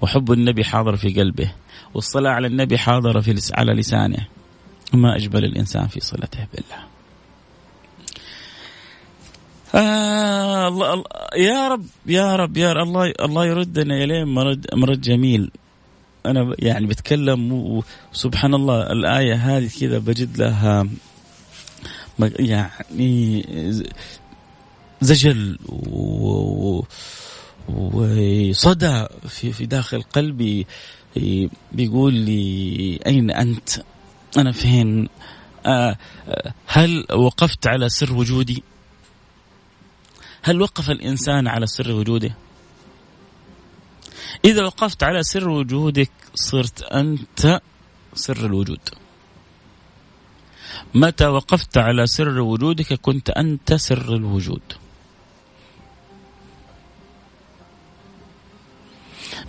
وحب 0.02 0.32
النبي 0.32 0.64
حاضر 0.64 0.96
في 0.96 1.14
قلبه 1.14 1.52
والصلاة 1.94 2.32
على 2.32 2.48
النبي 2.48 2.78
حاضرة 2.78 3.20
في 3.22 3.34
لس 3.34 3.54
على 3.54 3.74
لسانه. 3.74 4.28
وما 4.94 5.16
أجمل 5.16 5.46
الإنسان 5.46 5.88
في 5.88 6.00
صلته 6.00 6.48
بالله. 6.54 6.86
آه 9.75 10.68
الله, 10.68 10.94
الله 10.94 11.06
يا 11.38 11.68
رب 11.68 11.86
يا 12.06 12.36
رب 12.36 12.58
يا 12.58 12.74
رب 12.74 12.88
الله 12.88 13.14
الله 13.20 13.46
يردنا 13.46 14.04
إليه 14.04 14.24
مرد 14.24 14.68
مرد 14.74 15.02
جميل. 15.02 15.52
أنا 16.25 16.56
يعني 16.60 16.86
بتكلم 16.88 17.52
وسبحان 18.14 18.54
الله 18.54 18.92
الآية 18.92 19.34
هذه 19.34 19.70
كذا 19.80 19.98
بجد 19.98 20.38
لها 20.38 20.88
يعني 22.20 23.46
زجل 25.02 25.58
وصدى 27.70 29.06
في 29.30 29.54
في 29.54 29.66
داخل 29.66 30.02
قلبي 30.02 30.68
بيقول 31.72 32.14
لي 32.14 33.00
أين 33.06 33.32
أنت؟ 33.32 33.70
أنا 34.38 34.52
فين؟ 34.52 35.10
آه، 35.66 35.98
هل 36.66 37.06
وقفت 37.12 37.68
على 37.68 37.90
سر 37.90 38.14
وجودي؟ 38.14 38.64
هل 40.42 40.62
وقف 40.62 40.90
الإنسان 40.90 41.48
على 41.48 41.68
سر 41.68 41.92
وجوده؟ 41.92 42.36
إذا 44.46 44.66
وقفت 44.66 45.04
على 45.04 45.24
سر 45.24 45.50
وجودك 45.50 46.12
صرت 46.36 46.82
أنت 46.84 47.62
سر 48.14 48.46
الوجود. 48.46 48.80
متى 50.96 51.28
وقفت 51.28 51.78
على 51.78 52.08
سر 52.08 52.40
وجودك 52.40 52.94
كنت 52.94 53.30
أنت 53.30 53.74
سر 53.74 54.16
الوجود. 54.16 54.62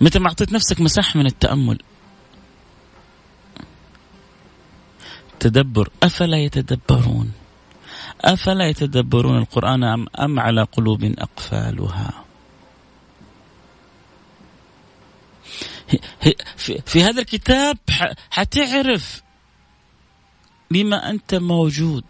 متى 0.01 0.19
ما 0.19 0.27
أعطيت 0.27 0.53
نفسك 0.53 0.81
مساحة 0.81 1.19
من 1.19 1.25
التأمل. 1.25 1.79
تدبر. 5.39 5.89
أفلا 6.03 6.37
يتدبرون؟ 6.37 7.31
أفلا 8.21 8.67
يتدبرون 8.69 9.37
القرآن 9.37 9.83
أم, 9.83 10.07
أم 10.19 10.39
على 10.39 10.63
قلوب 10.63 11.03
أقفالها؟ 11.03 12.23
في, 16.57 16.81
في 16.85 17.03
هذا 17.03 17.21
الكتاب 17.21 17.77
حتعرف 18.31 19.21
بما 20.71 21.09
أنت 21.09 21.35
موجود. 21.35 22.03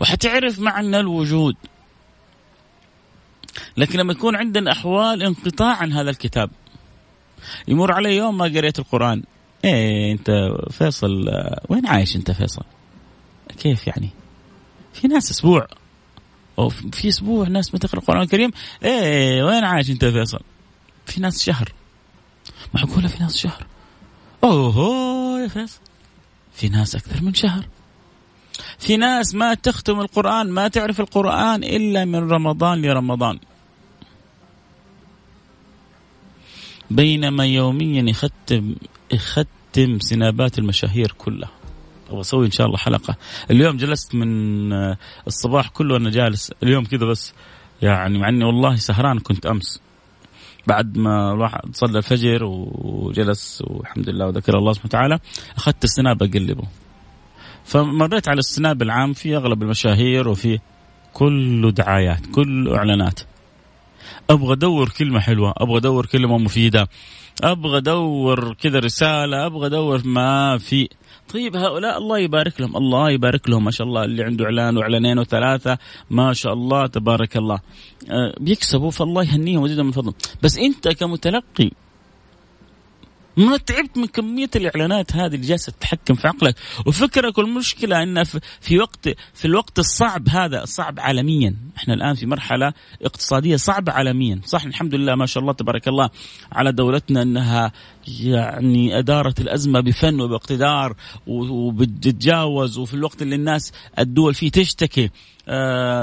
وحتعرف 0.00 0.58
معنى 0.58 1.00
الوجود. 1.00 1.56
لكن 3.76 3.98
لما 3.98 4.12
يكون 4.12 4.36
عندنا 4.36 4.72
أحوال 4.72 5.22
انقطاع 5.22 5.76
عن 5.76 5.92
هذا 5.92 6.10
الكتاب 6.10 6.50
يمر 7.68 7.92
علي 7.92 8.16
يوم 8.16 8.38
ما 8.38 8.44
قريت 8.44 8.78
القرآن. 8.78 9.22
إيه 9.64 10.12
أنت 10.12 10.30
فيصل 10.70 11.28
وين 11.68 11.86
عايش 11.86 12.16
أنت 12.16 12.30
فيصل؟ 12.30 12.62
كيف 13.58 13.86
يعني؟ 13.86 14.10
في 14.92 15.08
ناس 15.08 15.30
أسبوع. 15.30 15.66
أو 16.58 16.68
في 16.68 17.08
أسبوع 17.08 17.48
ناس 17.48 17.74
ما 17.74 17.80
تقرأ 17.80 18.00
القرآن 18.00 18.22
الكريم. 18.22 18.50
إيه 18.84 19.44
وين 19.44 19.64
عايش 19.64 19.90
أنت 19.90 20.04
فيصل؟ 20.04 20.40
في 21.06 21.20
ناس 21.20 21.42
شهر. 21.42 21.72
معقوله 22.74 23.08
في 23.08 23.22
ناس 23.22 23.36
شهر. 23.36 23.66
اوه 24.44 25.40
يا 25.42 25.48
فيصل. 25.48 25.80
في 26.52 26.68
ناس 26.68 26.94
أكثر 26.94 27.22
من 27.22 27.34
شهر. 27.34 27.64
في 28.78 28.96
ناس 28.96 29.34
ما 29.34 29.54
تختم 29.54 30.00
القرآن 30.00 30.50
ما 30.50 30.68
تعرف 30.68 31.00
القرآن 31.00 31.64
إلا 31.64 32.04
من 32.04 32.30
رمضان 32.30 32.82
لرمضان. 32.82 33.38
بينما 36.90 37.46
يوميا 37.46 38.10
يختم 38.10 38.74
يختم 39.12 39.98
سنابات 39.98 40.58
المشاهير 40.58 41.14
كلها. 41.18 41.50
واسوي 42.10 42.46
إن 42.46 42.50
شاء 42.50 42.66
الله 42.66 42.78
حلقة. 42.78 43.16
اليوم 43.50 43.76
جلست 43.76 44.14
من 44.14 44.72
الصباح 45.26 45.68
كله 45.68 45.96
أنا 45.96 46.10
جالس. 46.10 46.52
اليوم 46.62 46.84
كذا 46.84 47.06
بس. 47.06 47.32
يعني 47.82 48.18
مع 48.18 48.28
إني 48.28 48.44
والله 48.44 48.76
سهران 48.76 49.18
كنت 49.18 49.46
أمس. 49.46 49.80
بعد 50.66 50.98
ما 50.98 51.32
الواحد 51.32 51.60
صلى 51.72 51.98
الفجر 51.98 52.44
وجلس 52.44 53.62
والحمد 53.66 54.08
لله 54.08 54.26
وذكر 54.26 54.58
الله 54.58 54.72
سبحانه 54.72 54.88
وتعالى 54.88 55.18
أخذت 55.56 55.84
السناب 55.84 56.22
أقلبه. 56.22 56.64
فمريت 57.64 58.28
على 58.28 58.38
السناب 58.38 58.82
العام 58.82 59.12
في 59.12 59.36
أغلب 59.36 59.62
المشاهير 59.62 60.28
وفي 60.28 60.58
كله 61.12 61.70
دعايات 61.70 62.26
كله 62.26 62.76
إعلانات. 62.76 63.20
أبغى 64.30 64.52
أدور 64.52 64.88
كلمة 64.88 65.20
حلوة 65.20 65.54
أبغى 65.56 65.76
أدور 65.78 66.06
كلمة 66.06 66.38
مفيدة 66.38 66.88
أبغى 67.42 67.78
أدور 67.78 68.54
كذا 68.54 68.78
رسالة 68.78 69.46
أبغى 69.46 69.66
أدور 69.66 70.02
ما 70.04 70.58
في. 70.58 70.88
طيب 71.34 71.56
هؤلاء 71.56 71.98
الله 71.98 72.18
يبارك 72.18 72.60
لهم 72.60 72.76
الله 72.76 73.10
يبارك 73.10 73.48
لهم 73.48 73.64
ما 73.64 73.70
شاء 73.70 73.86
الله 73.86 74.04
اللي 74.04 74.24
عنده 74.24 74.44
إعلان 74.44 74.76
وإعلانين 74.76 75.18
وثلاثة 75.18 75.78
ما 76.10 76.32
شاء 76.32 76.52
الله 76.52 76.86
تبارك 76.86 77.36
الله. 77.36 77.60
أه 78.10 78.34
بيكسبوا 78.40 78.90
فالله 78.90 79.22
يهنيهم 79.22 79.62
ويزيدهم 79.62 79.86
من 79.86 79.92
فضله 79.92 80.14
بس 80.42 80.58
أنت 80.58 80.88
كمتلقي 80.88 81.70
ما 83.36 83.56
تعبت 83.56 83.98
من 83.98 84.06
كمية 84.06 84.50
الإعلانات 84.56 85.16
هذه 85.16 85.26
اللي 85.26 85.46
جالسة 85.46 85.72
تتحكم 85.72 86.14
في 86.14 86.28
عقلك؟ 86.28 86.56
وفكرك 86.86 87.38
والمشكلة 87.38 88.02
ان 88.02 88.24
في 88.60 88.78
وقت 88.78 89.08
في 89.34 89.44
الوقت 89.44 89.78
الصعب 89.78 90.28
هذا 90.28 90.62
الصعب 90.62 91.00
عالميا. 91.00 91.56
إحنا 91.76 91.94
الآن 91.94 92.14
في 92.14 92.26
مرحلة 92.26 92.72
اقتصادية 93.02 93.56
صعبة 93.56 93.92
عالميا. 93.92 94.40
صح 94.44 94.64
الحمد 94.64 94.94
لله 94.94 95.14
ما 95.14 95.26
شاء 95.26 95.40
الله 95.40 95.52
تبارك 95.52 95.88
الله 95.88 96.10
على 96.52 96.72
دولتنا 96.72 97.22
إنها 97.22 97.72
يعني 98.08 98.98
أدارت 98.98 99.40
الأزمة 99.40 99.80
بفن 99.80 100.20
وباقتدار 100.20 100.96
وبتتجاوز 101.26 102.78
وفي 102.78 102.94
الوقت 102.94 103.22
اللي 103.22 103.34
الناس 103.34 103.72
الدول 103.98 104.34
فيه 104.34 104.50
تشتكي. 104.50 105.10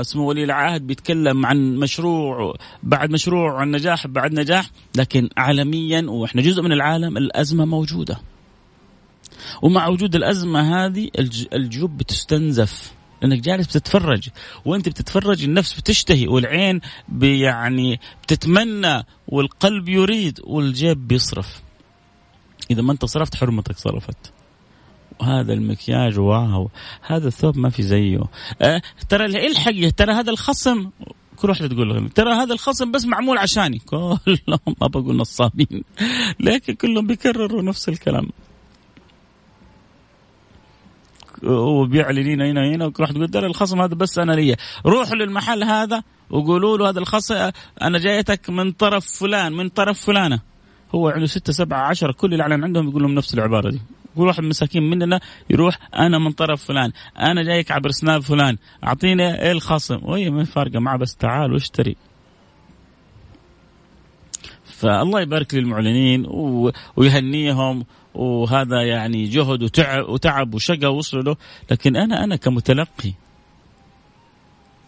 سمو 0.01 0.29
ولي 0.29 0.43
العهد 0.43 0.87
بيتكلم 0.87 1.45
عن 1.45 1.75
مشروع 1.75 2.55
بعد 2.83 3.11
مشروع 3.11 3.59
عن 3.59 3.71
نجاح 3.71 4.07
بعد 4.07 4.33
نجاح 4.33 4.69
لكن 4.95 5.29
عالميا 5.37 6.05
وإحنا 6.09 6.41
جزء 6.41 6.61
من 6.61 6.71
العالم 6.71 7.17
الأزمة 7.17 7.65
موجودة. 7.65 8.19
ومع 9.61 9.87
وجود 9.87 10.15
الأزمة 10.15 10.85
هذه 10.85 11.09
الجيوب 11.53 11.97
بتستنزف. 11.97 12.93
لانك 13.21 13.39
جالس 13.39 13.67
بتتفرج 13.67 14.29
وأنت 14.65 14.89
بتتفرج 14.89 15.43
النفس 15.43 15.79
بتشتهي 15.79 16.27
والعين 16.27 16.81
يعني 17.21 17.99
بتتمنى 18.23 19.05
والقلب 19.27 19.89
يريد 19.89 20.39
والجيب 20.43 21.07
بيصرف. 21.07 21.61
إذا 22.71 22.81
ما 22.81 22.91
أنت 22.91 23.05
صرفت 23.05 23.35
حرمتك 23.35 23.77
صرفت. 23.77 24.33
وهذا 25.21 25.53
المكياج 25.53 26.19
واو. 26.19 26.69
هذا 27.01 27.27
الثوب 27.27 27.57
ما 27.57 27.69
في 27.69 27.83
زيه. 27.83 28.19
أه؟ 28.61 28.81
ترى 29.09 29.25
الحق؟ 29.25 29.89
ترى 29.97 30.13
هذا 30.13 30.31
الخصم 30.31 30.89
كل 31.35 31.49
واحدة 31.49 31.67
تقول 31.67 32.09
ترى 32.09 32.33
هذا 32.33 32.53
الخصم 32.53 32.91
بس 32.91 33.05
معمول 33.05 33.37
عشاني. 33.37 33.79
كلهم 33.91 34.75
ما 34.81 34.87
بقول 34.87 35.15
نصابين. 35.15 35.83
لكن 36.39 36.73
كلهم 36.73 37.07
بيكرروا 37.07 37.61
نفس 37.61 37.89
الكلام. 37.89 38.29
وبيعلنين 41.43 42.41
هنا 42.41 42.75
هنا 42.75 42.85
وكل 42.85 43.03
واحد 43.03 43.15
يقول 43.15 43.29
ترى 43.29 43.45
الخصم 43.45 43.81
هذا 43.81 43.95
بس 43.95 44.19
أنا 44.19 44.31
لي 44.31 44.55
روحوا 44.85 45.15
للمحل 45.15 45.63
هذا 45.63 46.03
وقولوا 46.29 46.77
له 46.77 46.89
هذا 46.89 46.99
الخصم 46.99 47.51
أنا 47.81 47.99
جايتك 47.99 48.49
من 48.49 48.71
طرف 48.71 49.05
فلان 49.05 49.53
من 49.53 49.69
طرف 49.69 50.05
فلانة. 50.05 50.39
هو 50.95 51.09
عنده 51.09 51.25
ستة 51.25 51.53
سبعة 51.53 51.79
عشرة 51.79 52.11
كل 52.11 52.33
اللي 52.33 52.43
اعلن 52.43 52.63
عندهم 52.63 52.89
يقول 52.89 53.01
لهم 53.03 53.15
نفس 53.15 53.33
العبارة 53.33 53.69
دي. 53.69 53.81
كل 54.15 54.21
واحد 54.21 54.43
مساكين 54.43 54.83
مننا 54.89 55.19
يروح 55.49 55.77
أنا 55.95 56.19
من 56.19 56.31
طرف 56.31 56.65
فلان 56.65 56.91
أنا 57.19 57.43
جايك 57.43 57.71
عبر 57.71 57.91
سناب 57.91 58.21
فلان 58.21 58.57
أعطيني 58.83 59.41
إيه 59.41 59.51
الخصم. 59.51 59.99
وهي 60.01 60.29
ما 60.29 60.43
فارقة 60.43 60.79
معه 60.79 60.97
بس 60.97 61.15
تعال 61.15 61.53
واشتري. 61.53 61.95
فالله 64.65 65.21
يبارك 65.21 65.53
للمعلنين 65.53 66.25
ويهنيهم 66.95 67.85
وهذا 68.15 68.81
يعني 68.83 69.23
جهد 69.23 69.63
وتعب 69.63 70.09
وتعب 70.09 70.53
وشقى 70.53 70.95
وصلوا 70.95 71.23
له. 71.23 71.35
لكن 71.71 71.95
أنا 71.95 72.23
أنا 72.23 72.35
كمتلقي 72.35 73.13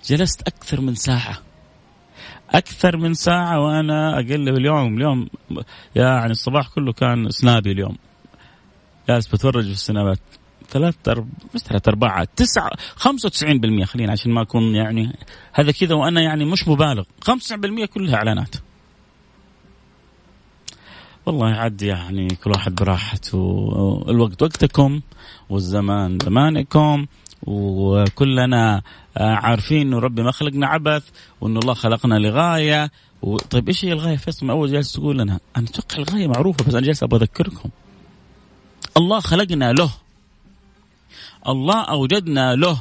جلست 0.06 0.42
أكثر 0.48 0.82
من 0.82 0.96
ساعة. 0.96 1.38
أكثر 2.50 2.98
من 2.98 3.14
ساعة 3.14 3.60
وأنا 3.60 4.14
أقلب 4.16 4.56
اليوم. 4.58 4.98
اليوم 4.98 5.28
يعني 5.96 6.32
الصباح 6.32 6.68
كله 6.68 6.94
كان 6.94 7.30
سنابي 7.30 7.72
اليوم. 7.72 7.98
جالس 9.10 9.28
بتفرج 9.28 9.64
في 9.64 9.72
السنابات 9.72 10.20
ثلاث 10.70 10.96
أرب... 11.08 11.30
مش 11.56 11.62
ثلاث 11.62 11.88
أرباع 11.88 12.24
تسعة 12.24 12.72
خمسة 12.96 13.28
وتسعين 13.28 13.60
بالمية 13.60 13.86
خلينا 13.86 14.12
عشان 14.12 14.32
ما 14.32 14.42
أكون 14.42 14.76
يعني 14.76 15.16
هذا 15.54 15.72
كذا 15.72 15.96
وأنا 15.96 16.22
يعني 16.22 16.46
مش 16.46 16.68
مبالغ. 16.68 17.04
خمسة 17.22 17.56
بالمية 17.56 17.86
كلها 17.86 18.16
إعلانات. 18.16 18.56
والله 21.26 21.48
عاد 21.48 21.82
يعني 21.82 22.28
كل 22.28 22.52
واحد 22.52 22.76
براحته. 22.76 23.38
الوقت 24.10 24.42
وقتكم 24.42 25.02
والزمان 25.50 26.18
زمانكم 26.26 27.06
وكلنا 27.44 28.82
عارفين 29.18 29.88
إنه 29.88 30.00
ربي 30.00 30.24
ما 30.24 30.32
خلقنا 30.32 30.68
عبث 30.68 31.10
وإنه 31.42 31.60
الله 31.60 31.74
خلقنا 31.74 32.16
لغاية. 32.16 32.92
و... 33.22 33.38
طيب 33.38 33.68
إيش 33.68 33.86
هي 33.86 33.94
الغاية؟ 33.94 34.18
فيصل 34.18 34.50
أول 34.50 34.72
جالس 34.72 34.94
تقول 34.94 35.18
لنا 35.20 35.40
أنا 35.58 35.66
أتوقع 35.66 35.98
الغاية 35.98 36.28
معروفة 36.28 36.66
بس 36.66 36.74
أنا 36.74 36.86
جالس 36.86 37.04
أبغى 37.04 37.20
أذكركم. 37.20 37.70
الله 38.98 39.20
خلقنا 39.20 39.74
له. 39.74 39.92
الله 41.48 41.82
أوجدنا 41.82 42.56
له. 42.56 42.78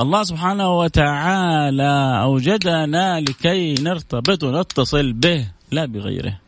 الله 0.00 0.22
سبحانه 0.22 0.78
وتعالى 0.78 2.20
أوجدنا 2.22 3.20
لكي 3.20 3.74
نرتبط 3.74 4.42
ونتصل 4.44 5.12
به 5.12 5.48
لا 5.70 5.86
بغيره. 5.86 6.38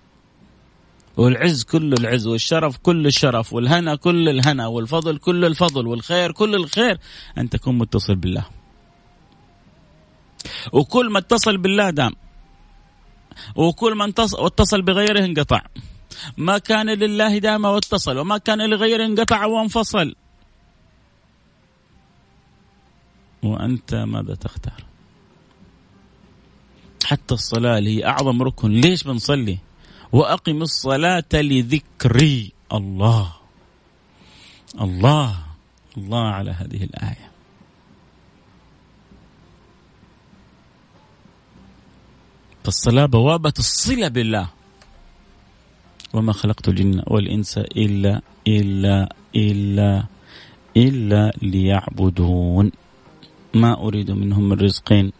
والعز 1.17 1.65
كل 1.65 1.93
العز 1.93 2.27
والشرف 2.27 2.77
كل 2.77 3.07
الشرف 3.07 3.53
والهنا 3.53 3.95
كل 3.97 4.29
الهنا 4.29 4.67
والفضل 4.67 5.19
كل 5.19 5.45
الفضل 5.45 5.87
والخير 5.87 6.33
كل 6.33 6.55
الخير 6.55 6.99
أن 7.39 7.51
تكون 7.51 7.79
متصل 7.79 8.15
بالله. 8.15 8.45
وكل 10.73 11.11
ما 11.11 11.19
اتصل 11.19 11.57
بالله 11.57 11.91
دام 11.91 12.13
وكل 13.57 13.95
ما 13.95 14.05
اتصل 14.31 14.83
بغيره 14.83 15.25
انقطع. 15.25 15.61
ما 16.37 16.59
كان 16.59 16.91
لله 16.91 17.39
دام 17.39 17.65
واتصل 17.65 18.19
وما 18.19 18.39
كان 18.39 18.71
لغيره 18.71 19.07
انقطع 19.07 19.47
وانفصل. 19.47 20.15
وأنت 23.43 23.95
ماذا 23.95 24.35
تختار؟ 24.35 24.85
حتى 27.05 27.35
الصلاة 27.35 27.79
اللي 27.79 27.99
هي 27.99 28.07
أعظم 28.07 28.43
ركن 28.43 28.71
ليش 28.71 29.03
بنصلي؟ 29.03 29.59
وأقم 30.13 30.63
الصلاة 30.63 31.33
لذكري 31.35 32.53
الله. 32.73 33.33
الله 34.81 35.37
الله 35.97 36.29
على 36.29 36.51
هذه 36.51 36.85
الآية. 36.85 37.33
فالصلاة 42.65 43.07
بوابة 43.07 43.53
الصلة 43.59 44.09
بالله. 44.09 44.49
وما 46.13 46.33
خلقت 46.33 46.69
الجن 46.69 47.03
والإنس 47.07 47.59
إلا 47.59 48.21
إلا 48.47 49.09
إلا 49.37 50.05
إلا 50.77 51.33
ليعبدون. 51.43 52.73
ما 53.55 53.87
أريد 53.87 54.11
منهم 54.11 54.49
من 54.49 54.61
رزق 54.61 55.11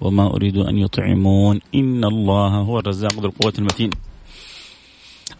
وما 0.00 0.34
أريد 0.34 0.56
أن 0.56 0.78
يطعمون. 0.78 1.60
إن 1.74 2.04
الله 2.04 2.48
هو 2.48 2.78
الرزاق 2.78 3.12
ذو 3.14 3.26
القوة 3.26 3.52
المتين. 3.58 3.90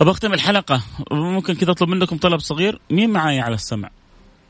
أبغى 0.00 0.10
أختم 0.10 0.32
الحلقة. 0.32 0.82
ممكن 1.12 1.54
كذا 1.54 1.70
أطلب 1.70 1.88
منكم 1.88 2.16
طلب 2.16 2.40
صغير. 2.40 2.80
مين 2.90 3.10
معايا 3.10 3.42
على 3.42 3.54
السمع؟ 3.54 3.90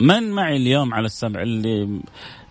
من 0.00 0.30
معي 0.30 0.56
اليوم 0.56 0.94
على 0.94 1.06
السمع 1.06 1.42
اللي 1.42 2.00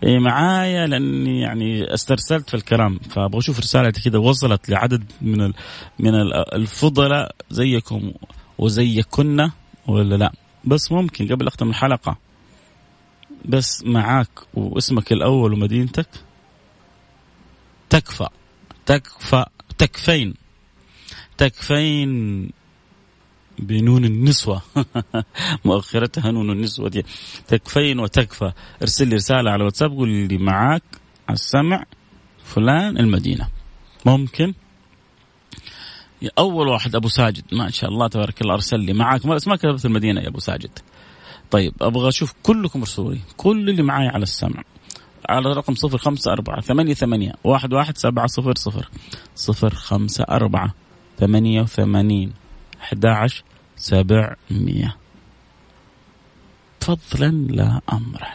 معايا؟ 0.03 0.88
لأني 0.88 1.41
يعني 1.41 1.93
استرسلت 1.93 2.49
في 2.49 2.53
الكلام 2.55 2.99
فأبغى 2.99 3.39
أشوف 3.39 3.60
رسالتي 3.60 4.10
كذا 4.10 4.17
وصلت 4.19 4.69
لعدد 4.69 5.12
من 5.21 5.53
من 5.99 6.15
الفضلاء 6.53 7.36
زيكم 7.49 8.12
وزيكن 8.57 9.49
ولا 9.88 10.15
لا؟ 10.15 10.31
بس 10.65 10.91
ممكن 10.91 11.27
قبل 11.27 11.47
أختم 11.47 11.69
الحلقة. 11.69 12.17
بس 13.45 13.83
معاك 13.83 14.29
واسمك 14.53 15.12
الأول 15.12 15.53
ومدينتك؟ 15.53 16.07
تكفى 17.89 18.27
تكفى 18.86 19.45
تكفين 19.77 20.33
تكفين 21.38 22.49
بنون 23.59 24.05
النسوة. 24.05 24.61
مؤخرتها 25.65 26.31
نون 26.31 26.51
النسوة 26.51 26.89
دي. 26.89 27.05
تكفين 27.47 27.99
وتكفى. 27.99 28.51
ارسل 28.81 29.07
لي 29.07 29.15
رسالة 29.15 29.51
على 29.51 29.63
واتساب 29.63 29.91
قول 29.91 30.09
لي 30.09 30.37
معاك 30.37 30.83
السمع 31.29 31.83
فلان 32.43 32.97
المدينة. 32.97 33.47
ممكن؟ 34.05 34.53
أول 36.39 36.67
واحد 36.67 36.95
أبو 36.95 37.07
ساجد. 37.07 37.43
ما 37.51 37.69
شاء 37.69 37.89
الله 37.89 38.07
تبارك 38.07 38.41
الله 38.41 38.53
أرسل 38.53 38.79
لي 38.79 38.93
معاك. 38.93 39.25
ما 39.25 39.55
كتبت 39.55 39.85
المدينة 39.85 40.21
يا 40.21 40.27
أبو 40.27 40.39
ساجد. 40.39 40.79
طيب 41.51 41.73
أبغى 41.81 42.09
أشوف 42.09 42.33
كلكم 42.43 42.79
ارسلوا 42.79 43.13
لي 43.13 43.19
كل 43.37 43.69
اللي 43.69 43.83
معايا 43.83 44.09
على 44.09 44.23
السمع. 44.23 44.63
على 45.29 45.53
رقم 45.53 45.75
صفر 45.75 45.97
خمسة 45.97 46.31
أربعة 46.31 46.61
ثمانية 46.61 46.93
ثمانية 46.93 47.33
واحد 47.43 47.73
واحد 47.73 47.97
سبعة 47.97 48.27
صفر 48.27 48.53
صفر. 48.55 48.89
صفر 49.35 49.73
خمسة 49.73 50.23
أربعة 50.23 50.73
ثمانية 51.19 51.61
وثمانين. 51.61 52.33
أحد 52.81 53.05
عشر 53.05 53.43
سبعمية. 53.77 54.97
فضلا 56.79 57.31
لا 57.49 57.81
أمرا. 57.93 58.33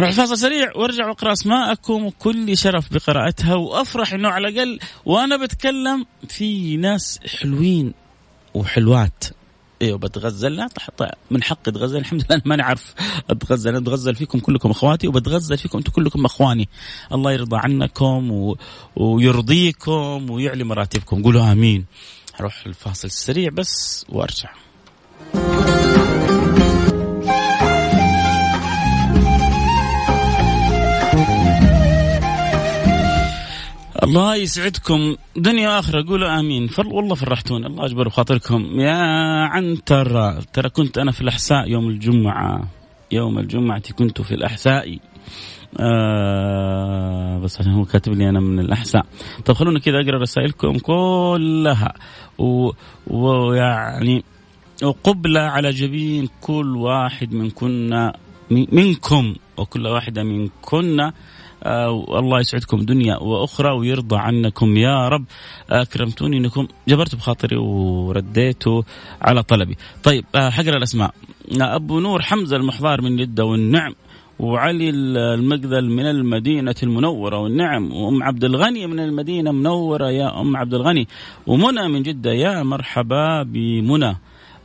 نروح 0.00 0.10
فاصل 0.10 0.38
سريع 0.38 0.76
وارجع 0.76 1.08
واقرأ 1.08 1.32
أسماءكم 1.32 2.04
وكل 2.04 2.56
شرف 2.58 2.94
بقراءتها. 2.94 3.54
وأفرح 3.54 4.12
إنه 4.12 4.28
على 4.28 4.48
الأقل 4.48 4.78
وأنا 5.04 5.36
بتكلم 5.36 6.06
في 6.28 6.76
ناس 6.76 7.20
حلوين 7.26 7.94
وحلوات. 8.54 9.24
إيوه 9.82 9.98
بتغزل. 9.98 10.56
لا 10.56 10.68
من 11.30 11.42
حق 11.42 11.68
اتغزل 11.68 11.98
الحمد 11.98 12.24
لله 12.30 12.42
ما 12.44 12.56
نعرف 12.56 12.94
أتغزل. 13.30 13.76
أتغزل 13.76 14.14
فيكم 14.14 14.38
كلكم 14.38 14.70
إخواتي 14.70 15.08
وبتغزل 15.08 15.58
فيكم 15.58 15.78
أنتم 15.78 15.92
كلكم 15.92 16.24
إخواني. 16.24 16.68
الله 17.12 17.32
يرضى 17.32 17.56
عنكم 17.56 18.30
و... 18.30 18.56
ويرضيكم 18.96 20.30
ويعلي 20.30 20.64
مراتبكم. 20.64 21.22
قولوا 21.22 21.52
آمين. 21.52 21.86
أروح 22.40 22.66
الفاصل 22.66 23.08
السريع 23.08 23.50
بس 23.50 24.06
وأرجع. 24.08 24.50
الله 34.02 34.36
يسعدكم. 34.36 35.16
دنيا 35.36 35.78
آخرة 35.78 36.04
قولوا 36.08 36.40
آمين. 36.40 36.68
فر 36.68 36.86
والله 36.86 37.14
فرحتوني 37.14 37.66
الله 37.66 37.86
اجبر 37.86 38.08
بخاطركم. 38.08 38.80
يا 38.80 38.96
عنتر 39.44 40.40
ترى 40.40 40.68
كنت 40.68 40.98
أنا 40.98 41.12
في 41.12 41.20
الأحساء 41.20 41.68
يوم 41.68 41.88
الجمعة. 41.88 42.68
يوم 43.12 43.38
الجمعة 43.38 43.92
كنت 43.92 44.20
في 44.20 44.34
الأحساء. 44.34 44.98
آه 45.78 47.38
بس 47.38 47.60
عشان 47.60 47.72
هو 47.72 47.84
كاتب 47.84 48.12
لي 48.12 48.28
أنا 48.28 48.40
من 48.40 48.60
الأحساء. 48.60 49.06
طب 49.44 49.54
خلونا 49.54 49.78
كذا 49.78 50.00
أقرأ 50.00 50.18
رسائلكم 50.18 50.78
كلها. 50.78 51.94
ويعني 53.06 54.24
وقبلة 54.82 55.40
على 55.40 55.70
جبين 55.70 56.28
كل 56.40 56.76
واحد 56.76 57.32
من 57.32 57.50
كنا 57.50 58.16
منكم 58.50 59.34
وكل 59.56 59.86
واحدة 59.86 60.22
من 60.22 60.48
كنا 60.62 61.12
آه 61.62 62.18
الله 62.18 62.40
يسعدكم 62.40 62.80
دنيا 62.80 63.16
وأخرى 63.16 63.70
ويرضى 63.70 64.16
عنكم 64.16 64.76
يا 64.76 65.08
رب. 65.08 65.24
أكرمتوني 65.70 66.36
إنكم 66.36 66.66
جبرتوا 66.88 67.18
بخاطري 67.18 67.56
ورديتوا 67.56 68.82
على 69.22 69.42
طلبي. 69.42 69.76
طيب 70.02 70.24
آه 70.34 70.50
حقرأ 70.50 70.76
الأسماء. 70.76 71.14
أبو 71.60 72.00
نور 72.00 72.22
حمزة 72.22 72.56
المحضار 72.56 73.00
من 73.02 73.16
جده 73.16 73.44
والنعم. 73.44 73.94
وعلي 74.40 74.90
المقذل 74.90 75.90
من 75.90 76.06
المدينة 76.06 76.74
المنورة. 76.82 77.38
والنعم 77.38 77.92
وأم 77.92 78.22
عبد 78.22 78.44
الغني 78.44 78.86
من 78.86 79.00
المدينة 79.00 79.52
منورة. 79.52 80.10
يا 80.10 80.40
أم 80.40 80.56
عبد 80.56 80.74
الغني 80.74 81.08
ومنى 81.46 81.88
من 81.88 82.02
جدة. 82.02 82.32
يا 82.32 82.62
مرحبا 82.62 83.42
بمنى. 83.42 84.16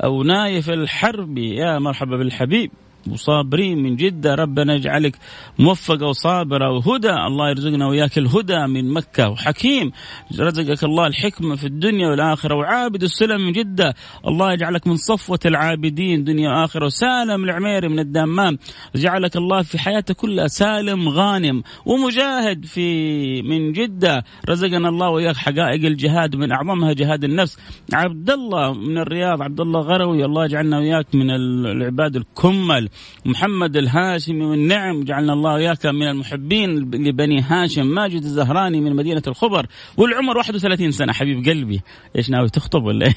أو 0.03 0.23
نايف 0.23 0.69
الحربي. 0.69 1.55
يا 1.55 1.79
مرحبا 1.79 2.17
بالحبيب. 2.17 2.71
وصابرين 3.11 3.83
من 3.83 3.95
جدة. 3.95 4.35
ربنا 4.35 4.73
يجعلك 4.75 5.15
موفقة 5.59 6.07
وصابرة 6.07 6.71
وهدى. 6.71 7.11
الله 7.11 7.49
يرزقنا 7.49 7.87
وياك 7.87 8.17
الهدى 8.17 8.67
من 8.67 8.93
مكة 8.93 9.29
وحكيم. 9.29 9.91
رزقك 10.39 10.83
الله 10.83 11.07
الحكمة 11.07 11.55
في 11.55 11.67
الدنيا 11.67 12.09
والآخرة 12.09 12.55
وعابد 12.55 13.03
السلم 13.03 13.41
من 13.45 13.51
جدة. 13.51 13.93
الله 14.27 14.53
يجعلك 14.53 14.87
من 14.87 14.95
صفوة 14.95 15.39
العابدين. 15.45 16.23
دنيا 16.23 16.49
وآخرة. 16.49 16.85
وسالم 16.85 17.43
العميري 17.43 17.87
من 17.87 17.99
الدمام. 17.99 18.57
جعلك 18.95 19.35
الله 19.35 19.61
في 19.61 19.77
حياته 19.77 20.13
كلها 20.13 20.47
سالم 20.47 21.09
غانم 21.09 21.63
ومجاهد 21.85 22.65
في 22.65 23.41
من 23.41 23.71
جدة. 23.71 24.23
رزقنا 24.49 24.89
الله 24.89 25.09
وياك 25.09 25.35
حقائق 25.35 25.85
الجهاد 25.85 26.35
من 26.35 26.51
أعظمها 26.51 26.93
جهاد 26.93 27.23
النفس. 27.23 27.57
عبد 27.93 28.29
الله 28.29 28.73
من 28.73 28.97
الرياض. 28.97 29.41
عبد 29.41 29.59
الله 29.59 29.79
غروي. 29.79 30.25
الله 30.25 30.45
يجعلنا 30.45 30.79
وياك 30.79 31.15
من 31.15 31.31
العباد 31.31 32.15
الكمل. 32.15 32.89
محمد 33.25 33.77
الهاشمي 33.77 34.45
والنعم 34.45 35.03
جعلنا 35.03 35.33
الله 35.33 35.53
وياك 35.53 35.85
من 35.85 36.07
المحبين 36.07 36.75
لبني 36.79 37.41
هاشم 37.41 37.87
ماجد 37.87 38.23
الزهراني 38.23 38.81
من 38.81 38.95
مدينة 38.95 39.21
الخبر 39.27 39.65
والعمر 39.97 40.37
31 40.37 40.91
سنة. 40.91 41.13
حبيب 41.13 41.45
قلبي 41.45 41.81
إيش 42.15 42.29
ناوي 42.29 42.49
تخطب 42.49 42.83
ولا 42.83 43.13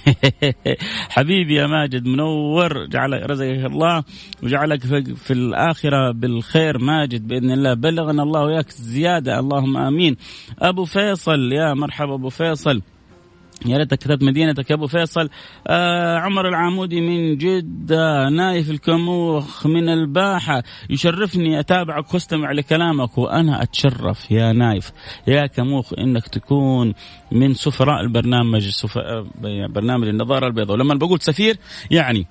حبيبي 1.15 1.55
يا 1.55 1.67
ماجد 1.67 2.07
منور 2.07 2.87
جعل 2.87 3.31
رزقك 3.31 3.65
الله 3.65 4.05
وجعلك 4.43 4.81
في 5.17 5.33
الآخرة 5.33 6.13
بالخير. 6.13 6.79
ماجد 6.79 7.29
بإذن 7.29 7.51
الله 7.51 7.75
بلغنا 7.75 8.23
الله 8.23 8.45
وياك 8.45 8.71
زيادة. 8.71 9.39
اللهم 9.39 9.77
آمين. 9.77 10.17
أبو 10.59 10.85
فيصل 10.85 11.53
يا 11.53 11.75
مرحبا 11.75 12.15
أبو 12.15 12.29
فيصل. 12.29 12.83
يا 13.67 13.77
ريتك 13.77 13.99
كتبت 13.99 14.23
مدينتك 14.23 14.71
يا 14.71 14.75
أبو 14.75 14.87
فيصل. 14.87 15.31
آه 15.67 16.19
عمر 16.19 16.49
العامودي 16.49 17.01
من 17.01 17.37
جدة 17.37 18.29
نايف 18.29 18.71
الكموخ 18.71 19.67
من 19.67 19.89
الباحة. 19.89 20.63
يشرفني 20.91 21.61
أتابعك 21.61 22.15
واستمع 22.15 22.53
لكلامك 22.53 23.19
وأنا 23.19 23.63
أتشرف. 23.63 24.31
يا 24.31 24.53
نايف 24.53 24.93
يا 25.27 25.47
كموخ 25.47 25.93
إنك 25.99 26.29
تكون 26.29 26.95
من 27.33 27.55
سفراء 27.55 28.01
البرنامج 28.01 28.69
سفراء 28.69 29.27
برنامج 29.69 30.09
النظارة 30.09 30.47
البيضاء. 30.47 30.77
ولما 30.77 30.95
بقول 30.95 31.21
سفير 31.21 31.57
يعني 31.91 32.27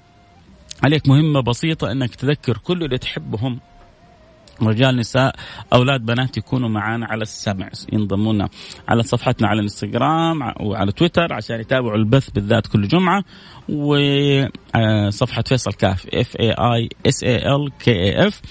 عليك 0.84 1.08
مهمة 1.08 1.40
بسيطة 1.40 1.92
إنك 1.92 2.16
تذكر 2.16 2.58
كل 2.58 2.84
اللي 2.84 2.98
تحبهم. 2.98 3.60
رجال 4.62 4.98
نساء 4.98 5.36
أولاد 5.74 6.02
بنات 6.06 6.38
يكونوا 6.38 6.70
معنا 6.70 7.06
على 7.06 7.22
السمع 7.22 7.70
ينضمونا 7.94 8.50
على 8.88 9.04
صفحتنا 9.04 9.48
على 9.48 9.60
الإنستغرام 9.60 10.54
وعلى 10.60 10.92
تويتر 10.92 11.34
عشان 11.34 11.60
يتابعوا 11.60 11.96
البث 11.96 12.30
بالذات 12.30 12.68
كل 12.68 12.88
جمعة 12.88 13.24
وصفحه 13.70 15.42
فيصل 15.42 15.74
كاف 15.74 16.08
اف 16.14 16.36
اي 16.40 16.52
اي 16.52 16.90
اس 17.08 17.24
اي 17.24 17.56
ال 17.56 17.72
كي 17.80 17.92
اي 17.92 18.28
اف 18.28 18.42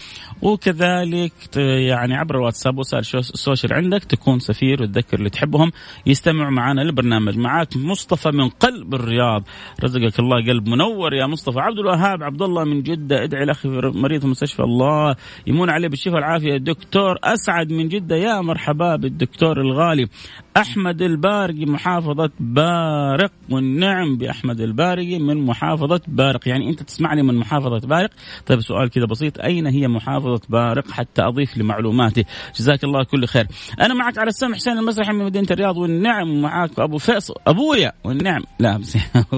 وكذلك 0.43 1.33
يعني 1.57 2.15
عبر 2.15 2.35
الواتساب 2.37 2.79
وسائل 2.79 3.03
السوشيال 3.15 3.73
عندك 3.73 4.05
تكون 4.05 4.39
سفير 4.39 4.83
وتذكر 4.83 5.19
اللي 5.19 5.31
تحبهم. 5.31 5.73
يستمعوا 6.07 6.51
معنا 6.51 6.81
للبرنامج. 6.81 7.39
معاك 7.39 7.77
مصطفى 7.77 8.31
من 8.31 8.49
قلب 8.49 8.95
الرياض. 8.95 9.43
رزقك 9.85 10.19
الله 10.19 10.47
قلب 10.47 10.69
منور 10.69 11.15
يا 11.15 11.27
مصطفى. 11.27 11.61
عبد 11.61 11.79
الوهاب 11.79 12.23
عبد 12.23 12.43
الله 12.43 12.65
من 12.65 12.83
جدة. 12.83 13.25
ادعي 13.25 13.45
لاخي 13.45 13.69
مريض 13.69 14.21
في 14.21 14.25
المستشفى 14.27 14.63
الله. 14.63 15.17
يمون 15.47 15.71
عليه 15.71 15.89
بالشفاء 15.89 16.15
والعافية. 16.15 16.57
دكتور 16.57 17.17
أسعد 17.25 17.73
من 17.73 17.89
جدة. 17.89 18.17
يا 18.17 18.41
مرحبا 18.41 18.97
بالدكتور 18.97 19.61
الغالي. 19.61 20.09
أحمد 20.57 21.03
البارقي 21.03 21.67
محافظة 21.67 22.31
بارق 22.41 23.33
والنعم 23.51 24.17
بأحمد 24.17 24.61
البارقي 24.61 25.19
من 25.19 25.47
محافظة 25.47 26.01
بارق. 26.09 26.49
يعني 26.49 26.71
أنت 26.71 26.83
تسمعني 26.83 27.23
من 27.23 27.35
محافظة 27.35 27.89
بارق؟ 27.89 28.11
طيب 28.47 28.61
سؤال 28.61 28.91
كذا 28.91 29.05
بسيط 29.05 29.41
أين 29.41 29.67
هي 29.67 29.89
محافظة 29.89 30.41
بارق 30.49 30.91
حتى 30.91 31.23
أضيف 31.23 31.59
لمعلوماتي؟ 31.59 32.25
جزاك 32.59 32.85
الله 32.85 33.05
كل 33.05 33.27
خير. 33.27 33.47
أنا 33.81 33.95
معك 33.95 34.19
على 34.19 34.29
السمع 34.29 34.55
حسين 34.55 34.79
المسرحي 34.79 35.13
من 35.13 35.25
مدينة 35.25 35.47
الرياض 35.51 35.77
والنعم 35.77 36.43
معك. 36.43 36.79
أبو 36.79 36.99
فيصل 36.99 37.35
أبويا 37.47 37.93
والنعم. 38.05 38.43
لا 38.59 38.77
بس 38.77 38.97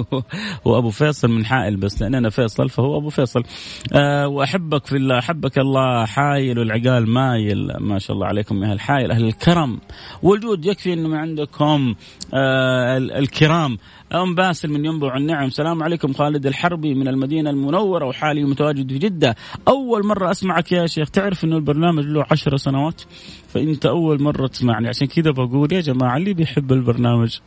هو 0.66 0.78
أبو 0.78 0.90
فيصل 0.90 1.30
من 1.30 1.44
حائل 1.44 1.76
بس 1.76 2.02
لأن 2.02 2.14
أنا 2.14 2.30
فيصل 2.30 2.68
فهو 2.68 2.98
أبو 2.98 3.08
فيصل. 3.08 3.42
أه 3.92 4.28
وأحبك 4.28 4.86
في 4.86 4.96
الله 4.96 5.18
أحبك 5.18 5.58
الله 5.58 6.04
حايل 6.06 6.58
والعقال 6.58 7.10
مايل. 7.10 7.72
ما 7.80 7.98
شاء 7.98 8.16
الله 8.16 8.26
عليكم 8.26 8.64
يا 8.64 8.72
الحايل 8.72 9.10
أهل 9.10 9.24
الكرم. 9.24 9.78
والجود 10.22 10.66
يكفي 10.66 10.92
أنه 10.92 11.07
عندكم 11.14 11.94
آه 12.34 12.98
الكرام. 12.98 13.78
أم 14.12 14.34
باسل 14.34 14.70
من 14.70 14.84
ينبع 14.84 15.16
النعم. 15.16 15.46
السلام 15.46 15.82
عليكم 15.82 16.12
خالد 16.12 16.46
الحربي 16.46 16.94
من 16.94 17.08
المدينة 17.08 17.50
المنورة 17.50 18.06
وحالي 18.06 18.44
متواجد 18.44 18.92
في 18.92 18.98
جدة. 18.98 19.36
أول 19.68 20.06
مرة 20.06 20.30
أسمعك 20.30 20.72
يا 20.72 20.86
شيخ. 20.86 21.10
تعرف 21.10 21.44
أنه 21.44 21.56
البرنامج 21.56 22.04
له 22.04 22.24
عشر 22.30 22.56
سنوات؟ 22.56 23.02
فأنت 23.48 23.86
أول 23.86 24.22
مرة 24.22 24.46
تسمعني. 24.46 24.88
عشان 24.88 25.06
كذا 25.06 25.30
بقول 25.30 25.72
يا 25.72 25.80
جماعة 25.80 26.16
اللي 26.16 26.34
بيحب 26.34 26.72
البرنامج 26.72 27.38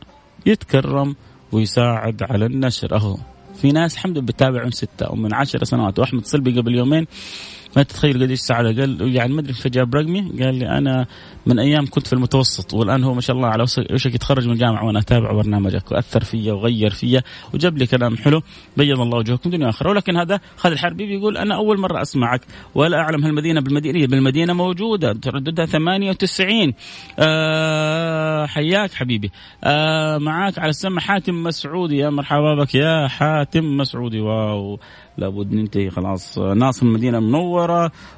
يتكرم 0.46 1.16
ويساعد 1.52 2.22
على 2.22 2.46
النشر. 2.46 2.96
أهو. 2.96 3.16
في 3.54 3.72
ناس 3.72 3.94
الحمد 3.94 4.18
لله 4.18 4.26
بتابعون 4.26 4.70
ستة 4.70 5.06
أو 5.06 5.14
من 5.14 5.34
عشر 5.34 5.64
سنوات. 5.64 5.98
وأحمد 5.98 6.26
صلبي 6.26 6.60
قبل 6.60 6.74
يومين 6.74 7.06
ما 7.76 7.82
تتخيل 7.82 8.22
قديش 8.22 8.40
سعاده 8.40 8.80
قال 8.80 9.16
يعني 9.16 9.34
ما 9.34 9.40
أدري 9.40 9.52
فجاب 9.52 9.94
رقمي. 9.94 10.20
قال 10.20 10.54
لي 10.54 10.68
أنا 10.68 11.06
من 11.46 11.58
أيام 11.58 11.86
كنت 11.86 12.06
في 12.06 12.12
المتوسط 12.12 12.74
والآن 12.74 13.04
هو 13.04 13.14
ما 13.14 13.20
شاء 13.20 13.36
الله 13.36 13.48
على 13.48 13.62
وشك 13.92 14.14
يتخرج 14.14 14.46
من 14.46 14.52
الجامعة 14.52 14.86
وأنا 14.86 14.98
أتابع 14.98 15.32
برنامجك 15.32 15.92
وأثر 15.92 16.24
فيا 16.24 16.52
وغير 16.52 16.90
فيا 16.90 17.22
وجاب 17.54 17.78
لي 17.78 17.86
كلام 17.86 18.16
حلو. 18.16 18.42
بيض 18.76 19.00
الله 19.00 19.18
وجهكم 19.18 19.50
دنيا 19.50 19.68
اخره 19.68 19.90
ولكن 19.90 20.16
هذا 20.16 20.40
خالد 20.56 20.74
الحربي 20.74 21.06
بيقول 21.06 21.36
أنا 21.36 21.54
أول 21.54 21.80
مرة 21.80 22.02
أسمعك. 22.02 22.40
ولا 22.74 22.96
أعلم 22.96 23.24
هالمدينه 23.24 23.60
بالمدينة 23.60 24.06
بالمدينة 24.06 24.52
موجودة. 24.52 25.12
ترددها 25.12 25.66
98 25.66 26.72
آه 27.18 28.46
حياك 28.46 28.92
حبيبي. 28.92 29.30
آه 29.64 30.18
معاك 30.18 30.58
على 30.58 30.70
السمع 30.70 31.00
حاتم 31.00 31.42
مسعودي. 31.42 31.96
يا 31.96 32.10
مرحبا 32.10 32.54
بك 32.54 32.74
يا 32.74 33.08
حاتم 33.08 33.76
مسعودي. 33.76 34.20
واو. 34.20 34.78
لابد 35.18 35.52
ننتهي 35.52 35.90
خلاص. 35.90 36.38
ناصر 36.38 36.86
المدينة 36.86 37.18
المنوره 37.18 37.61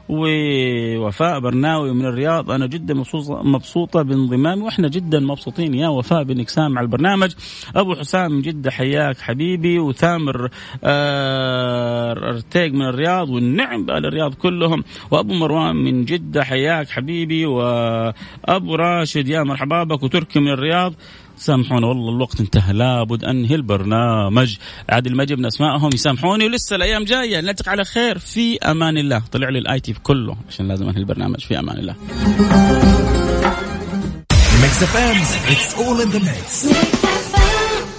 ووفاء 0.08 1.40
برناوي 1.40 1.92
من 1.92 2.06
الرياض. 2.06 2.50
أنا 2.50 2.66
جدا 2.66 2.94
مبسوطة 3.28 4.02
بانضمامي 4.02 4.62
وإحنا 4.62 4.88
جدا 4.88 5.20
مبسوطين. 5.20 5.74
يا 5.74 5.88
وفاء 5.88 6.22
بانك 6.22 6.48
سامع 6.48 6.80
البرنامج. 6.80 7.32
أبو 7.76 7.94
حسام 7.94 8.32
من 8.32 8.42
جدة 8.42 8.70
حياك 8.70 9.18
حبيبي. 9.20 9.78
وثامر 9.78 10.48
آه 10.84 12.12
ارتيق 12.12 12.72
من 12.72 12.82
الرياض 12.82 13.30
والنعم 13.30 13.84
بال 13.84 14.06
الرياض 14.06 14.34
كلهم. 14.34 14.84
وأبو 15.10 15.34
مروان 15.34 15.76
من 15.76 16.04
جدة 16.04 16.44
حياك 16.44 16.88
حبيبي. 16.88 17.46
وأبو 17.46 18.74
راشد 18.74 19.28
يا 19.28 19.42
مرحبا 19.42 19.84
بك. 19.84 20.02
وتركي 20.02 20.40
من 20.40 20.48
الرياض. 20.48 20.94
سامحونا 21.36 21.86
والله 21.86 22.16
الوقت 22.16 22.40
انتهى. 22.40 22.72
لابد 22.72 23.24
انهي 23.24 23.54
البرنامج. 23.54 24.56
عاد 24.88 25.08
ما 25.08 25.24
جبنا 25.24 25.48
اسمائهم 25.48 25.90
يسامحوني 25.94 26.44
ولسه 26.44 26.76
الأيام 26.76 27.04
جاية. 27.04 27.40
نلتقي 27.40 27.70
على 27.70 27.84
خير. 27.84 28.18
في 28.18 28.58
أمان 28.58 28.98
الله. 28.98 29.22
طلع 29.32 29.48
لي 29.48 29.58
الـ 29.58 29.80
IT 29.80 29.92
كله 29.92 30.36
عشان 30.48 30.68
لازم 30.68 30.88
أنهي 30.88 31.00
البرنامج. 31.00 31.40
في 31.40 31.58
أمان 31.58 31.78
الله. 31.78 31.94